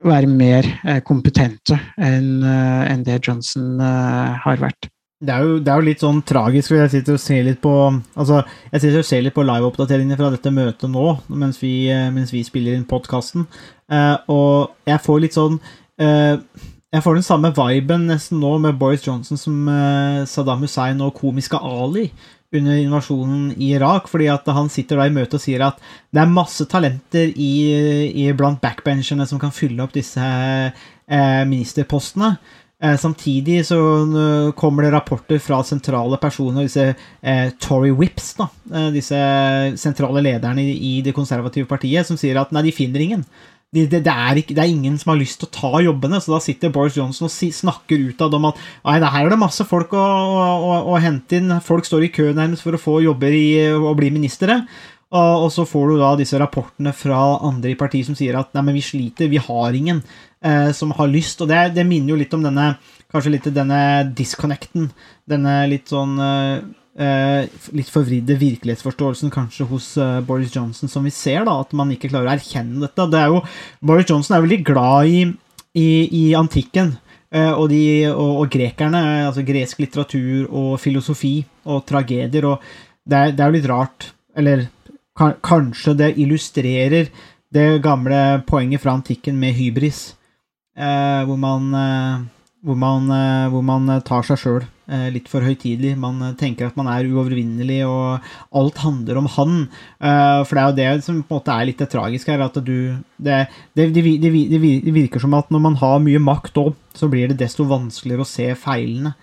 være 0.06 0.30
mer 0.30 0.68
eh, 0.86 1.02
kompetente 1.02 1.80
enn 1.98 2.44
eh, 2.46 2.98
det 3.08 3.24
Johnson 3.26 3.80
eh, 3.82 4.38
har 4.46 4.62
vært. 4.62 4.92
Det 5.24 5.32
er, 5.32 5.46
jo, 5.48 5.60
det 5.64 5.72
er 5.72 5.80
jo 5.80 5.88
litt 5.88 6.02
sånn 6.04 6.18
tragisk, 6.28 6.70
for 6.70 6.82
jeg 6.82 6.92
sitter 6.92 7.16
og 7.16 7.22
ser 7.24 7.46
litt 7.48 7.62
på 7.64 7.72
Altså, 8.20 8.42
jeg 8.74 8.82
sitter 8.84 9.00
og 9.00 9.08
ser 9.08 9.24
litt 9.24 9.36
på 9.38 9.46
liveoppdateringene 9.48 10.18
fra 10.20 10.28
dette 10.34 10.52
møtet 10.52 10.92
nå, 10.92 11.06
mens 11.32 11.62
vi, 11.62 11.88
eh, 11.88 12.10
mens 12.12 12.34
vi 12.36 12.44
spiller 12.44 12.76
inn 12.76 12.84
podkasten, 12.90 13.46
og 14.34 14.76
jeg 14.90 15.04
får 15.06 15.20
litt 15.22 15.38
sånn 15.38 15.60
eh, 16.02 16.36
Jeg 16.96 17.04
får 17.06 17.20
den 17.20 17.26
samme 17.28 17.52
viben 17.54 18.08
nesten 18.10 18.40
nå 18.42 18.56
med 18.64 18.80
Boris 18.82 19.06
Johnson 19.06 19.40
som 19.40 19.70
eh, 19.72 20.26
Saddam 20.28 20.66
Hussein 20.66 21.00
og 21.06 21.16
komiske 21.16 21.60
Ali 21.64 22.10
under 22.56 22.78
invasjonen 22.80 23.54
i 23.56 23.72
Irak, 23.76 24.10
fordi 24.12 24.28
at 24.32 24.48
han 24.56 24.70
sitter 24.72 25.00
da 25.00 25.08
i 25.08 25.14
møte 25.16 25.40
og 25.40 25.44
sier 25.44 25.64
at 25.66 25.80
det 26.14 26.22
er 26.24 26.32
masse 26.32 26.68
talenter 26.72 27.32
i, 27.32 27.54
i 28.12 28.28
blant 28.38 28.62
backbencherne 28.64 29.28
som 29.28 29.42
kan 29.42 29.54
fylle 29.56 29.84
opp 29.84 29.96
disse 29.96 30.24
eh, 30.24 31.42
ministerpostene. 31.50 32.36
Eh, 32.86 32.98
samtidig 32.98 33.66
så 33.66 33.78
eh, 34.04 34.52
kommer 34.52 34.84
det 34.84 34.92
rapporter 34.94 35.40
fra 35.42 35.62
sentrale 35.66 36.20
personer, 36.22 36.68
disse 36.68 36.92
eh, 37.22 37.50
Tory 37.62 37.90
Whips, 37.96 38.34
da, 38.38 38.50
eh, 38.74 38.90
disse 38.94 39.18
sentrale 39.82 40.22
lederne 40.22 40.62
i, 40.62 41.00
det 41.06 41.16
konservative 41.16 41.70
partiet, 41.70 42.06
som 42.06 42.20
sier 42.20 42.38
at 42.42 42.54
nei, 42.54 42.66
de 42.68 42.76
finner 42.76 43.06
ingen. 43.06 43.26
De, 43.74 43.88
det, 43.90 44.04
det, 44.06 44.12
er 44.12 44.40
ikke, 44.40 44.54
det 44.56 44.62
er 44.64 44.72
ingen 44.72 45.00
som 45.00 45.12
har 45.12 45.20
lyst 45.20 45.40
til 45.42 45.50
å 45.50 45.56
ta 45.56 45.82
jobbene, 45.84 46.20
så 46.22 46.36
da 46.36 46.42
sitter 46.44 46.74
Boris 46.76 47.00
Johnson 47.00 47.30
og 47.30 47.34
si, 47.34 47.50
snakker 47.56 48.12
ut 48.12 48.22
av 48.24 48.36
dem 48.36 48.46
at 48.52 48.60
nei, 48.86 49.00
det 49.04 49.14
her 49.16 49.26
er 49.26 49.34
det 49.34 49.42
masse 49.42 49.66
folk 49.68 49.96
å, 49.98 50.04
å, 50.04 50.46
å, 50.54 50.78
å 50.94 51.02
hente 51.02 51.40
inn, 51.40 51.56
folk 51.66 51.88
står 51.88 52.06
i 52.06 52.12
kø 52.14 52.30
nærmest 52.36 52.68
for 52.68 52.78
å 52.78 52.82
få 52.82 53.00
jobber 53.08 53.34
i, 53.36 53.48
og 53.74 53.96
bli 53.98 54.14
ministre. 54.14 54.62
Og, 55.16 55.48
så 55.54 55.66
får 55.68 55.92
du 55.92 56.00
da 56.02 56.14
disse 56.20 56.40
rapportene 56.42 56.92
fra 56.96 57.20
andre 57.48 57.72
i 57.72 57.80
partiet 57.80 58.08
som 58.08 58.18
sier 58.18 58.38
at 58.40 58.52
nei, 58.56 58.66
men 58.68 58.78
vi 58.78 58.84
sliter, 58.84 59.32
vi 59.32 59.42
har 59.42 59.78
ingen 59.78 60.02
eh, 60.44 60.72
som 60.76 60.92
har 60.98 61.12
lyst. 61.12 61.44
Og 61.44 61.52
det, 61.52 61.70
det 61.78 61.88
minner 61.88 62.16
jo 62.16 62.22
litt 62.22 62.36
om 62.36 62.44
denne 62.46 62.74
kanskje 63.14 63.36
litt 63.36 63.54
denne 63.56 63.82
disconnecten. 64.18 64.90
Denne 65.30 65.62
litt 65.72 65.94
sånn 65.94 66.18
eh, 66.20 66.58
eh, 67.00 67.48
litt 67.76 67.92
forvridde 67.92 68.38
virkelighetsforståelsen 68.42 69.34
kanskje 69.34 69.68
hos 69.70 69.94
eh, 70.02 70.20
Boris 70.26 70.54
Johnson 70.56 70.92
som 70.92 71.06
vi 71.06 71.14
ser, 71.16 71.46
da, 71.48 71.60
at 71.64 71.74
man 71.78 71.92
ikke 71.94 72.12
klarer 72.12 72.32
å 72.32 72.36
erkjenne 72.36 72.84
dette. 72.84 73.10
Det 73.12 73.22
er 73.22 73.34
jo, 73.34 73.42
Boris 73.86 74.10
Johnson 74.10 74.38
er 74.38 74.46
veldig 74.46 74.62
glad 74.68 75.12
i, 75.12 75.26
i, 75.80 75.90
i 76.24 76.26
antikken. 76.38 76.96
eh, 77.36 77.52
og, 77.52 77.70
de, 77.72 77.84
og, 78.12 78.44
og 78.44 78.52
grekerne, 78.52 79.04
altså 79.28 79.46
gresk 79.48 79.82
litteratur 79.84 80.48
og 80.50 80.76
filosofi 80.80 81.38
og 81.66 81.86
tragedier. 81.88 82.46
og 82.46 82.62
det 83.06 83.18
er, 83.38 83.46
jo 83.46 83.54
litt 83.54 83.70
rart, 83.70 84.12
eller 84.36 84.66
kanskje 85.16 85.96
det 85.96 86.14
illustrerer 86.20 87.10
det 87.56 87.82
gamle 87.84 88.44
poenget 88.48 88.84
fra 88.84 88.96
antikken 88.98 89.38
med 89.40 89.56
hybris, 89.56 90.16
eh, 90.78 91.24
hvor 91.28 91.38
man 91.40 91.74
eh, 91.74 92.24
hvor 92.66 92.76
man, 92.76 93.12
eh, 93.14 93.50
hvor 93.54 93.62
man 93.64 94.02
tar 94.02 94.26
seg 94.26 94.42
sjøl 94.42 94.64
litt 94.86 95.26
for 95.26 95.42
høytidelig. 95.42 95.96
Man 95.98 96.20
tenker 96.38 96.68
at 96.68 96.76
man 96.78 96.86
er 96.86 97.08
uovervinnelig, 97.10 97.80
og 97.90 98.22
alt 98.54 98.82
handler 98.84 99.18
om 99.18 99.30
han. 99.34 99.56
For 99.98 100.52
det 100.54 100.62
er 100.62 100.68
jo 100.68 100.76
det 100.78 101.06
som 101.08 101.24
på 101.24 101.34
en 101.34 101.40
måte 101.40 101.56
er 101.56 101.66
litt 101.66 101.82
det 101.82 101.88
tragiske 101.90 102.30
her. 102.30 102.44
at 102.46 102.60
du, 102.62 102.94
det, 103.18 103.40
det, 103.74 103.88
det, 103.96 104.04
det 104.22 104.94
virker 104.94 105.24
som 105.24 105.34
at 105.34 105.50
når 105.50 105.64
man 105.64 105.80
har 105.82 105.98
mye 106.06 106.22
makt 106.22 106.62
òg, 106.62 106.78
så 106.94 107.10
blir 107.10 107.34
det 107.34 107.40
desto 107.42 107.66
vanskeligere 107.66 108.22
å 108.22 108.30
se 108.30 108.46
feilene 108.54 109.16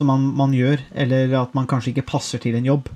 som 0.00 0.08
man, 0.08 0.24
man 0.40 0.56
gjør, 0.56 0.80
eller 0.96 1.36
at 1.42 1.52
man 1.52 1.68
kanskje 1.68 1.92
ikke 1.92 2.08
passer 2.14 2.40
til 2.40 2.56
en 2.56 2.72
jobb. 2.72 2.88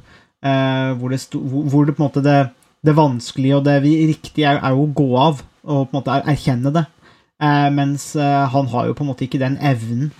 Eh, 0.45 0.91
hvor, 0.99 1.09
det 1.13 1.23
sto, 1.23 1.41
hvor, 1.41 1.87
det 1.87 1.95
på 1.97 2.03
en 2.03 2.09
måte 2.11 2.23
det, 2.25 2.39
det 2.85 2.97
vanskelige 2.97 3.57
og 3.57 3.65
det 3.65 3.79
riktige 3.85 4.51
er, 4.51 4.61
er 4.61 4.77
å 4.77 4.85
gå 4.93 5.09
av 5.17 5.41
og 5.65 5.87
på 5.89 5.95
en 5.95 5.97
måte 5.97 6.19
erkjenne 6.21 6.73
det. 6.75 6.85
Eh, 7.41 7.71
mens 7.73 8.11
eh, 8.21 8.45
han 8.53 8.69
har 8.75 8.91
jo 8.91 8.97
på 8.97 9.07
en 9.07 9.11
måte 9.13 9.25
ikke 9.27 9.41
den 9.43 9.59
evnen. 9.63 10.13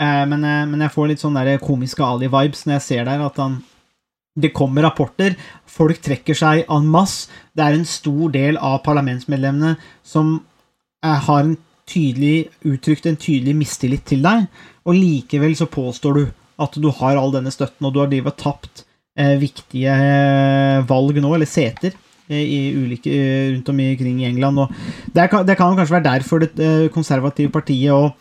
Men, 0.00 0.40
men 0.40 0.80
jeg 0.80 0.94
får 0.94 1.10
litt 1.10 1.20
sånn 1.20 1.34
der 1.36 1.58
komiske 1.60 2.00
Ali-vibes 2.00 2.62
når 2.64 2.78
jeg 2.78 2.84
ser 2.86 3.02
der 3.04 3.20
at 3.20 3.36
han 3.36 3.58
Det 4.40 4.48
kommer 4.56 4.86
rapporter, 4.86 5.34
folk 5.68 6.00
trekker 6.00 6.38
seg 6.38 6.62
en 6.72 6.86
masse. 6.88 7.28
Det 7.52 7.60
er 7.60 7.76
en 7.76 7.84
stor 7.84 8.30
del 8.32 8.56
av 8.56 8.78
parlamentsmedlemmene 8.86 9.74
som 10.00 10.38
har 11.04 11.42
en 11.42 11.58
tydelig 11.84 12.48
uttrykt 12.64 13.10
en 13.10 13.20
tydelig 13.20 13.58
mistillit 13.58 14.06
til 14.08 14.24
deg, 14.24 14.46
og 14.88 14.96
likevel 14.96 15.52
så 15.58 15.68
påstår 15.68 16.16
du 16.16 16.24
at 16.64 16.80
du 16.80 16.88
har 17.02 17.20
all 17.20 17.34
denne 17.34 17.52
støtten, 17.52 17.84
og 17.84 17.92
du 17.92 18.00
har 18.00 18.08
drevet 18.08 18.40
tapt 18.40 18.86
viktige 19.40 19.92
eh, 19.92 20.80
valg 20.88 21.20
nå, 21.20 21.34
eller 21.36 21.48
seter, 21.48 21.94
eh, 22.30 22.72
ulike, 22.76 23.10
eh, 23.10 23.52
rundt 23.54 23.68
omkring 23.68 24.22
i 24.22 24.28
England. 24.30 24.58
Og 24.58 24.68
det, 25.12 25.28
kan, 25.30 25.46
det 25.46 25.56
kan 25.58 25.76
kanskje 25.76 25.98
være 25.98 26.08
derfor 26.08 26.42
det 26.44 26.52
eh, 26.58 26.88
konservative 26.94 27.50
partiet 27.52 27.92
og 27.92 28.12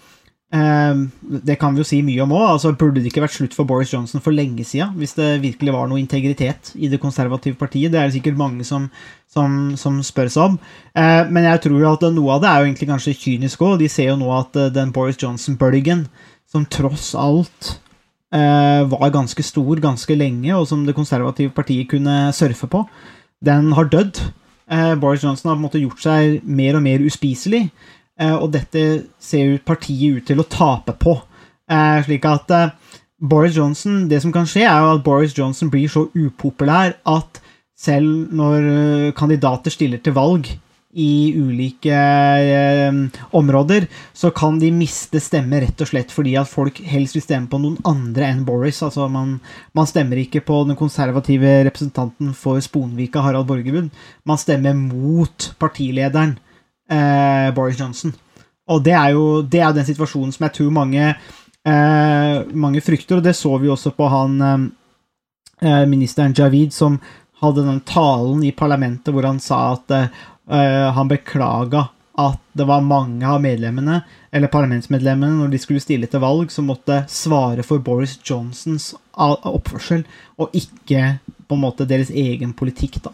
eh, 0.54 1.04
Det 1.46 1.60
kan 1.62 1.76
vi 1.76 1.84
jo 1.84 1.88
si 1.88 2.02
mye 2.02 2.24
om 2.24 2.34
òg. 2.34 2.46
Altså, 2.56 2.74
burde 2.74 3.00
det 3.00 3.12
ikke 3.12 3.22
vært 3.22 3.38
slutt 3.38 3.56
for 3.58 3.70
Boris 3.70 3.94
Johnson 3.94 4.22
for 4.22 4.36
lenge 4.36 4.66
siden? 4.66 4.96
Hvis 4.98 5.14
det 5.18 5.42
virkelig 5.44 5.74
var 5.74 5.88
noe 5.88 6.02
integritet 6.02 6.74
i 6.76 6.90
det 6.90 7.00
konservative 7.00 7.56
partiet? 7.56 7.92
Det 7.92 8.00
er 8.00 8.10
det 8.10 8.18
sikkert 8.18 8.40
mange 8.40 8.66
som, 8.66 8.90
som, 9.30 9.76
som 9.78 10.02
spør 10.04 10.32
seg 10.34 10.44
om. 10.52 10.58
Eh, 10.96 11.28
men 11.30 11.46
jeg 11.46 11.62
tror 11.68 11.80
jo 11.80 11.94
at 11.94 12.10
noe 12.16 12.34
av 12.38 12.42
det 12.44 12.50
er 12.50 12.64
jo 12.64 12.72
egentlig 12.72 12.90
kanskje 12.90 13.20
kynisk 13.20 13.62
òg. 13.62 13.78
De 13.80 13.90
ser 13.92 14.12
jo 14.12 14.18
nå 14.20 14.34
at 14.36 14.58
den 14.74 14.92
Boris 14.96 15.22
Johnson-bølgen, 15.22 16.08
som 16.50 16.66
tross 16.66 17.14
alt 17.14 17.76
eh, 17.76 17.89
var 18.30 19.10
ganske 19.10 19.42
stor 19.42 19.80
ganske 19.82 20.14
lenge, 20.14 20.52
og 20.54 20.68
som 20.70 20.84
det 20.86 20.94
konservative 20.94 21.50
partiet 21.50 21.88
kunne 21.90 22.30
surfe 22.38 22.68
på, 22.70 22.84
den 23.42 23.72
har 23.74 23.90
dødd. 23.90 24.20
Eh, 24.72 24.96
Boris 24.96 25.24
Johnson 25.24 25.50
har 25.50 25.56
på 25.56 25.60
en 25.60 25.66
måte 25.66 25.82
gjort 25.82 26.04
seg 26.04 26.44
mer 26.46 26.78
og 26.78 26.84
mer 26.86 27.02
uspiselig, 27.02 27.70
eh, 28.20 28.36
og 28.36 28.52
dette 28.54 28.86
ser 29.20 29.58
partiet 29.66 30.20
ut 30.20 30.28
til 30.30 30.42
å 30.42 30.48
tape 30.50 30.94
på. 31.02 31.16
Eh, 31.70 32.00
slik 32.06 32.26
at 32.30 32.52
eh, 32.54 32.72
Boris 33.20 33.58
Johnson 33.58 34.08
Det 34.10 34.22
som 34.24 34.32
kan 34.34 34.48
skje, 34.50 34.64
er 34.66 34.80
jo 34.80 34.94
at 34.96 35.04
Boris 35.04 35.36
Johnson 35.38 35.70
blir 35.70 35.90
så 35.92 36.08
upopulær 36.16 36.96
at 37.06 37.42
selv 37.78 38.34
når 38.36 38.70
eh, 38.70 39.14
kandidater 39.18 39.74
stiller 39.74 40.02
til 40.04 40.16
valg 40.18 40.50
i 40.94 41.34
ulike 41.38 41.94
eh, 41.94 42.94
områder, 43.32 43.88
så 44.14 44.32
kan 44.32 44.58
de 44.60 44.72
miste 44.74 45.20
stemme 45.22 45.60
rett 45.62 45.82
og 45.84 45.92
slett 45.92 46.14
fordi 46.14 46.34
at 46.40 46.50
folk 46.50 46.80
helst 46.82 47.18
vil 47.18 47.24
stemme 47.24 47.50
på 47.52 47.60
noen 47.62 47.78
andre 47.86 48.26
enn 48.32 48.42
Boris. 48.48 48.82
Altså 48.86 49.06
man, 49.12 49.36
man 49.78 49.90
stemmer 49.90 50.18
ikke 50.18 50.42
på 50.48 50.64
den 50.66 50.80
konservative 50.80 51.60
representanten 51.68 52.34
for 52.34 52.62
Sponvika, 52.66 53.22
Harald 53.22 53.48
Borgerbund. 53.52 53.94
Man 54.26 54.42
stemmer 54.42 54.74
mot 54.74 55.52
partilederen 55.62 56.40
eh, 56.90 57.54
Boris 57.54 57.78
Johnson. 57.80 58.16
Og 58.70 58.82
det 58.86 58.98
er 58.98 59.14
jo 59.14 59.44
det 59.46 59.62
er 59.62 59.78
den 59.78 59.86
situasjonen 59.86 60.34
som 60.34 60.48
jeg 60.48 60.58
tror 60.58 60.74
mange, 60.74 61.14
eh, 61.70 62.36
mange 62.50 62.82
frykter, 62.82 63.20
og 63.20 63.30
det 63.30 63.38
så 63.38 63.56
vi 63.62 63.70
også 63.70 63.94
på 63.94 64.10
han 64.10 64.42
eh, 64.42 64.60
eh 65.70 65.86
ministeren 65.86 66.34
Javid, 66.34 66.74
som 66.74 66.98
hadde 67.42 67.64
den 67.64 67.80
talen 67.88 68.44
i 68.44 68.52
parlamentet 68.56 69.14
hvor 69.14 69.28
han 69.28 69.40
sa 69.44 69.74
at 69.74 69.96
eh, 69.96 70.12
Uh, 70.50 70.90
han 70.96 71.10
beklaga 71.10 71.86
at 72.20 72.40
det 72.58 72.66
var 72.68 72.82
mange 72.84 73.28
av 73.28 73.38
medlemmene, 73.42 74.02
eller 74.34 74.52
parlamentsmedlemmene, 74.52 75.38
når 75.40 75.54
de 75.54 75.60
skulle 75.62 75.84
stille 75.84 76.10
til 76.10 76.24
valg, 76.24 76.50
som 76.52 76.68
måtte 76.68 77.04
svare 77.12 77.64
for 77.64 77.80
Boris 77.86 78.18
Johnsons 78.26 78.92
oppførsel, 79.14 80.02
og 80.42 80.56
ikke 80.58 81.20
på 81.48 81.56
en 81.56 81.64
måte 81.64 81.88
deres 81.88 82.10
egen 82.10 82.56
politikk, 82.58 82.98
da. 83.06 83.14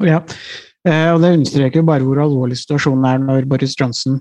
Ja, 0.00 0.22
uh, 0.88 1.08
og 1.12 1.22
det 1.22 1.34
understreker 1.36 1.84
bare 1.86 2.06
hvor 2.06 2.22
alvorlig 2.24 2.58
situasjonen 2.62 3.08
er 3.10 3.20
når 3.22 3.48
Boris 3.50 3.76
Johnson 3.78 4.16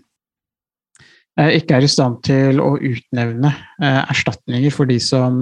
uh, 1.40 1.52
ikke 1.56 1.80
er 1.80 1.88
i 1.88 1.94
stand 1.96 2.20
til 2.28 2.60
å 2.62 2.76
utnevne 2.76 3.54
erstatninger 3.82 4.76
for 4.76 4.92
de 4.92 5.00
som, 5.02 5.40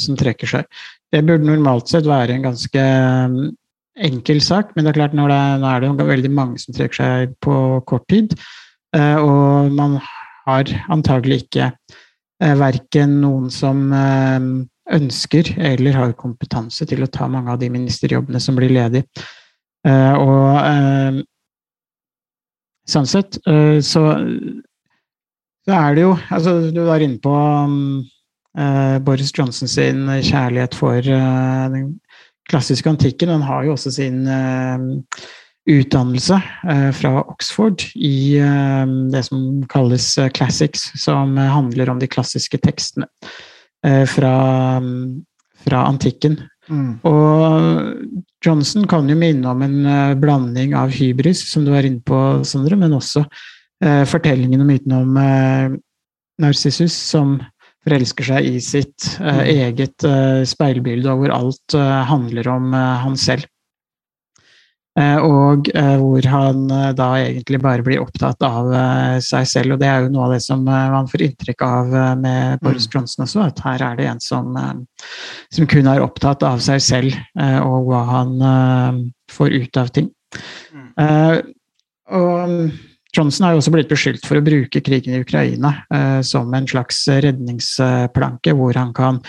som 0.00 0.16
trekker 0.18 0.50
seg. 0.56 0.80
Det 1.12 1.20
burde 1.28 1.46
normalt 1.46 1.92
sett 1.92 2.08
være 2.08 2.34
en 2.34 2.48
ganske 2.48 2.86
enkel 3.94 4.40
sak, 4.42 4.72
men 4.74 4.84
det 4.84 4.94
er 4.94 5.00
klart 5.00 5.16
nå 5.16 5.26
er 5.30 5.80
det 5.82 5.88
jo 5.88 6.06
veldig 6.08 6.30
mange 6.34 6.60
som 6.62 6.74
trekker 6.74 6.98
seg 6.98 7.34
på 7.44 7.56
kort 7.86 8.06
tid. 8.10 8.34
Eh, 8.94 9.16
og 9.18 9.72
man 9.74 9.98
har 10.44 10.70
antagelig 10.92 11.44
ikke 11.44 11.70
eh, 11.70 12.54
verken 12.58 13.18
noen 13.22 13.50
som 13.52 13.86
eh, 13.94 14.48
ønsker 14.94 15.54
eller 15.58 15.98
har 15.98 16.18
kompetanse 16.18 16.86
til 16.88 17.04
å 17.04 17.10
ta 17.10 17.28
mange 17.30 17.54
av 17.54 17.62
de 17.62 17.70
ministerjobbene 17.72 18.42
som 18.42 18.58
blir 18.58 18.74
ledige. 18.74 19.06
Og 19.84 21.20
sånn 22.88 23.08
sett 23.08 23.36
så, 23.84 24.02
så 25.60 25.74
er 25.76 25.96
det 25.96 26.06
jo 26.06 26.14
Altså, 26.32 26.54
du 26.72 26.80
var 26.86 27.04
inne 27.04 27.20
på 27.20 27.34
Boris 29.04 29.32
Johnson 29.36 29.68
sin 29.68 30.06
kjærlighet 30.08 30.76
for 30.80 31.04
den 31.04 31.98
klassiske 32.50 32.90
antikken. 32.90 33.28
den 33.28 33.42
har 33.42 33.64
jo 33.64 33.74
også 33.74 33.92
sin 33.94 34.26
uh, 34.26 34.78
utdannelse 35.70 36.38
uh, 36.68 36.90
fra 36.92 37.22
Oxford 37.22 37.86
i 37.94 38.40
uh, 38.40 38.84
det 39.12 39.24
som 39.28 39.64
kalles 39.70 40.14
classics, 40.36 40.90
som 41.00 41.36
handler 41.36 41.90
om 41.90 42.00
de 42.02 42.10
klassiske 42.10 42.60
tekstene 42.64 43.08
fra, 44.08 44.80
fra, 45.60 45.80
antikken. 45.84 46.38
Mm. 46.72 46.94
Og 47.04 48.22
Johnson 48.40 48.86
kan 48.88 49.10
jo 49.10 49.16
minne 49.20 49.44
om 49.44 49.60
en 49.60 49.74
blanding 50.16 50.72
av 50.72 50.88
hybris, 50.88 51.42
som 51.50 51.66
du 51.66 51.74
var 51.74 51.84
inne 51.84 52.00
på, 52.00 52.20
Sondre, 52.48 52.78
men 52.80 52.96
også 52.96 53.26
fortellingen 54.08 54.64
og 54.64 54.70
myten 54.70 54.96
om 54.96 55.20
Narsissus, 56.40 56.96
som 56.96 57.36
forelsker 57.84 58.28
seg 58.28 58.46
i 58.48 58.60
sitt 58.64 59.08
uh, 59.20 59.42
eget 59.44 60.06
uh, 60.06 60.44
speilbilde, 60.48 61.10
og 61.12 61.24
hvor 61.24 61.34
alt 61.36 61.76
uh, 61.76 62.04
handler 62.08 62.48
om 62.52 62.72
han 62.74 63.18
selv. 63.20 63.50
og 64.94 65.66
hvor 65.74 66.26
han 66.30 66.68
da 66.94 67.06
egentlig 67.18 67.58
bare 67.58 67.82
blir 67.82 67.98
opptatt 67.98 68.44
av 68.46 68.68
seg 69.26 69.48
selv. 69.50 69.74
Og 69.74 69.80
det 69.80 69.88
er 69.90 70.04
jo 70.04 70.12
noe 70.14 70.28
av 70.28 70.34
det 70.36 70.38
som 70.44 70.62
man 70.62 71.08
får 71.10 71.24
inntrykk 71.26 71.64
av 71.66 71.90
med 72.20 72.62
Boris 72.62 72.86
mm. 72.86 72.92
Johnson 72.92 73.24
også, 73.24 73.42
at 73.42 73.62
her 73.64 73.82
er 73.82 73.98
det 73.98 74.06
en 74.06 74.22
som, 74.22 74.54
som 75.50 75.66
kun 75.66 75.90
er 75.90 76.04
opptatt 76.04 76.46
av 76.46 76.62
seg 76.62 76.78
selv 76.78 77.18
og 77.66 77.90
hva 77.90 78.04
han 78.12 78.38
får 79.34 79.58
ut 79.64 79.82
av 79.82 79.90
ting. 79.98 80.12
Mm. 80.70 81.50
og 82.22 82.93
Johnson 83.14 83.46
har 83.46 83.54
jo 83.54 83.62
også 83.62 83.72
blitt 83.74 83.90
beskyldt 83.90 84.26
for 84.26 84.38
å 84.38 84.44
bruke 84.44 84.82
krigen 84.84 85.16
i 85.16 85.22
Ukraina 85.22 85.74
eh, 85.94 86.20
som 86.26 86.52
en 86.54 86.66
slags 86.68 87.04
redningsplanke, 87.08 88.54
hvor 88.58 88.76
han 88.78 88.92
kan 88.96 89.20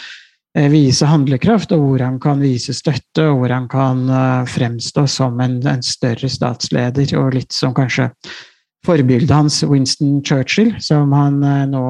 eh, 0.58 0.68
vise 0.74 1.08
handlekraft, 1.10 1.76
og 1.76 1.84
hvor 1.84 2.04
han 2.06 2.20
kan 2.24 2.42
vise 2.44 2.76
støtte, 2.76 3.28
og 3.30 3.44
hvor 3.44 3.54
han 3.54 3.70
kan 3.72 4.04
eh, 4.10 4.50
fremstå 4.50 5.06
som 5.12 5.40
en, 5.44 5.60
en, 5.70 5.86
større 5.86 6.30
statsleder, 6.32 7.16
og 7.22 7.38
litt 7.38 7.56
som 7.56 7.76
kanskje 7.78 8.10
forbildet 8.86 9.34
hans 9.34 9.62
Winston 9.66 10.20
Churchill, 10.26 10.76
som 10.84 11.14
han 11.16 11.42
eh, 11.46 11.64
nå 11.70 11.86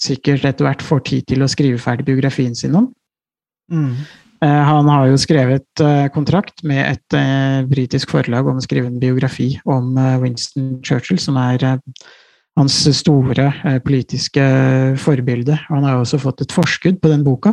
sikkert 0.00 0.46
etter 0.48 0.68
hvert 0.68 0.84
får 0.84 1.04
tid 1.08 1.28
til 1.32 1.44
å 1.44 1.50
skrive 1.50 1.80
ferdig 1.82 2.08
biografien 2.08 2.56
sin 2.56 2.76
om. 2.78 2.92
Mm. 3.72 3.94
Eh, 4.38 4.62
han 4.70 4.86
har 4.86 5.08
jo 5.10 5.18
skrevet 5.18 5.82
eh, 5.82 6.06
kontrakt 6.14 6.62
med 6.66 6.84
et 6.84 7.16
eh, 7.16 7.64
britisk 7.66 8.12
forlag 8.14 8.46
om 8.46 8.60
å 8.60 8.62
skrive 8.62 8.86
en 8.90 9.00
biografi 9.02 9.56
om 9.66 9.96
Winston 10.22 10.76
Churchill, 10.86 11.18
som 11.18 11.38
er 11.42 11.64
hans 12.58 12.76
store 12.98 13.50
politiske 13.86 14.42
forbilde. 14.98 15.58
Han 15.68 15.86
har 15.86 15.98
også 15.98 16.20
fått 16.22 16.42
et 16.42 16.54
forskudd 16.54 16.98
på 17.02 17.10
den 17.12 17.22
boka, 17.26 17.52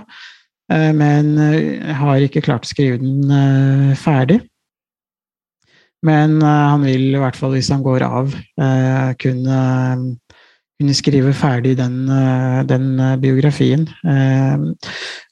men 0.65 1.35
har 1.93 2.23
ikke 2.25 2.41
klart 2.41 2.65
å 2.65 2.71
skrive 2.71 2.97
den 2.97 3.93
ferdig. 4.01 4.39
Men 6.01 6.39
han 6.41 6.81
vil 6.81 7.11
i 7.11 7.21
hvert 7.21 7.37
fall, 7.37 7.53
hvis 7.53 7.69
han 7.69 7.85
går 7.85 8.07
av, 8.07 8.33
kunne 9.21 9.59
kunne 10.79 10.95
skrive 10.95 11.31
ferdig 11.35 11.75
den, 11.79 12.09
eh, 12.09 12.63
den, 12.67 12.99
eh, 12.99 13.15
biografien. 13.17 13.87
Eh, 14.03 14.57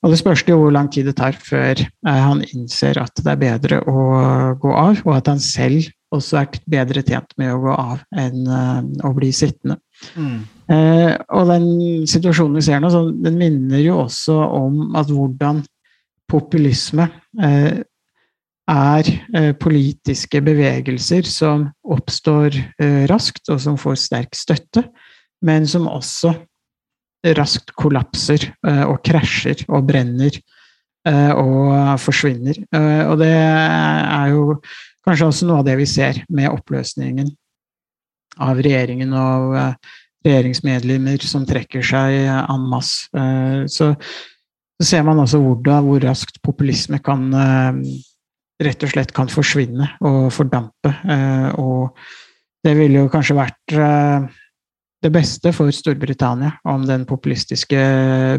og 0.04 0.12
det 0.12 0.20
spørs 0.20 0.44
jo 0.48 0.58
hvor 0.58 0.72
lang 0.72 0.92
tid 0.92 1.06
det 1.06 1.18
tar 1.18 1.34
før 1.34 1.76
han 2.06 2.44
innser 2.54 2.98
at 3.02 3.16
det 3.16 3.28
er 3.28 3.42
bedre 3.42 3.82
å 3.84 4.56
gå 4.60 4.72
av, 4.72 5.02
og 5.06 5.16
at 5.16 5.28
han 5.28 5.40
selv 5.40 5.84
også 6.14 6.42
er 6.42 6.60
bedre 6.70 7.04
tjent 7.04 7.32
med 7.38 7.52
å 7.52 7.62
gå 7.62 7.74
av 7.74 8.04
enn 8.16 8.46
å 9.04 9.14
bli 9.16 9.32
sittende. 9.32 9.80
Mm. 10.18 10.44
og 11.30 11.48
den 11.48 12.06
situasjonen 12.08 12.56
vi 12.58 12.62
ser 12.66 12.82
nå, 12.82 12.90
den 13.24 13.38
minner 13.38 13.80
jo 13.80 14.02
også 14.04 14.36
om 14.36 14.96
at 14.98 15.08
hvordan 15.08 15.62
populisme 16.28 17.08
er 18.68 19.54
politiske 19.62 20.42
bevegelser 20.44 21.24
som 21.24 21.70
oppstår 21.84 22.58
raskt, 23.08 23.48
og 23.50 23.62
som 23.62 23.80
får 23.80 23.96
sterk 23.96 24.36
støtte 24.36 24.84
men 25.44 25.68
som 25.70 25.90
også 25.92 26.34
raskt 27.38 27.72
kollapser 27.80 28.50
eh, 28.68 28.84
og 28.88 29.00
krasjer 29.06 29.64
og 29.70 29.88
brenner 29.88 30.36
eh, 31.08 31.32
og 31.32 32.00
forsvinner. 32.04 32.60
Eh, 32.76 33.04
og 33.08 33.18
det 33.22 33.32
er 33.32 34.34
jo 34.34 34.60
kanskje 35.08 35.30
også 35.30 35.48
noe 35.48 35.62
av 35.62 35.68
det 35.68 35.78
vi 35.80 35.88
ser 35.90 36.24
med 36.34 36.52
oppløsningen 36.52 37.32
av 38.44 38.60
regjeringen 38.66 39.12
og 39.14 39.56
regjeringsmedlemmer 40.26 41.22
som 41.28 41.44
trekker 41.46 41.84
seg 41.86 42.24
en 42.32 42.64
masse. 42.72 43.26
Så, 43.70 43.94
ser 44.84 45.04
man 45.06 45.22
også 45.22 45.38
hvordan, 45.40 45.86
hvor 45.86 46.02
raskt 46.04 46.40
populisme 46.44 46.98
kan 47.04 47.28
rett 47.32 48.84
og 48.84 48.90
slett 48.90 49.14
kan 49.16 49.30
forsvinne 49.32 49.86
og 50.04 50.26
fordampe. 50.34 50.92
Og 51.62 51.94
det 52.66 52.74
ville 52.80 53.04
jo 53.04 53.12
kanskje 53.14 53.38
vært 53.38 53.76
det 55.04 55.12
beste 55.12 55.52
for 55.56 55.72
Storbritannia 55.76 56.54
om 56.70 56.86
den 56.88 57.04
populistiske 57.08 57.80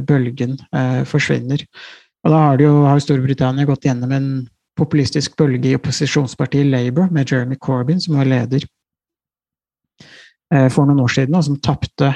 bølgen 0.08 0.56
eh, 0.74 1.02
forsvinner. 1.08 1.64
Og 2.24 2.32
da 2.32 2.40
har, 2.46 2.62
jo, 2.62 2.84
har 2.88 3.02
Storbritannia 3.04 3.68
gått 3.68 3.84
gjennom 3.84 4.14
en 4.16 4.28
populistisk 4.78 5.36
bølge 5.38 5.70
i 5.70 5.76
opposisjonspartiet 5.76 6.66
Labour, 6.66 7.10
med 7.12 7.30
Jeremy 7.30 7.58
Corbyn, 7.60 8.00
som 8.00 8.16
var 8.18 8.30
leder 8.30 8.64
for 10.70 10.86
noen 10.86 11.00
år 11.02 11.10
siden, 11.10 11.34
og 11.34 11.44
som 11.46 11.56
tapte 11.62 12.10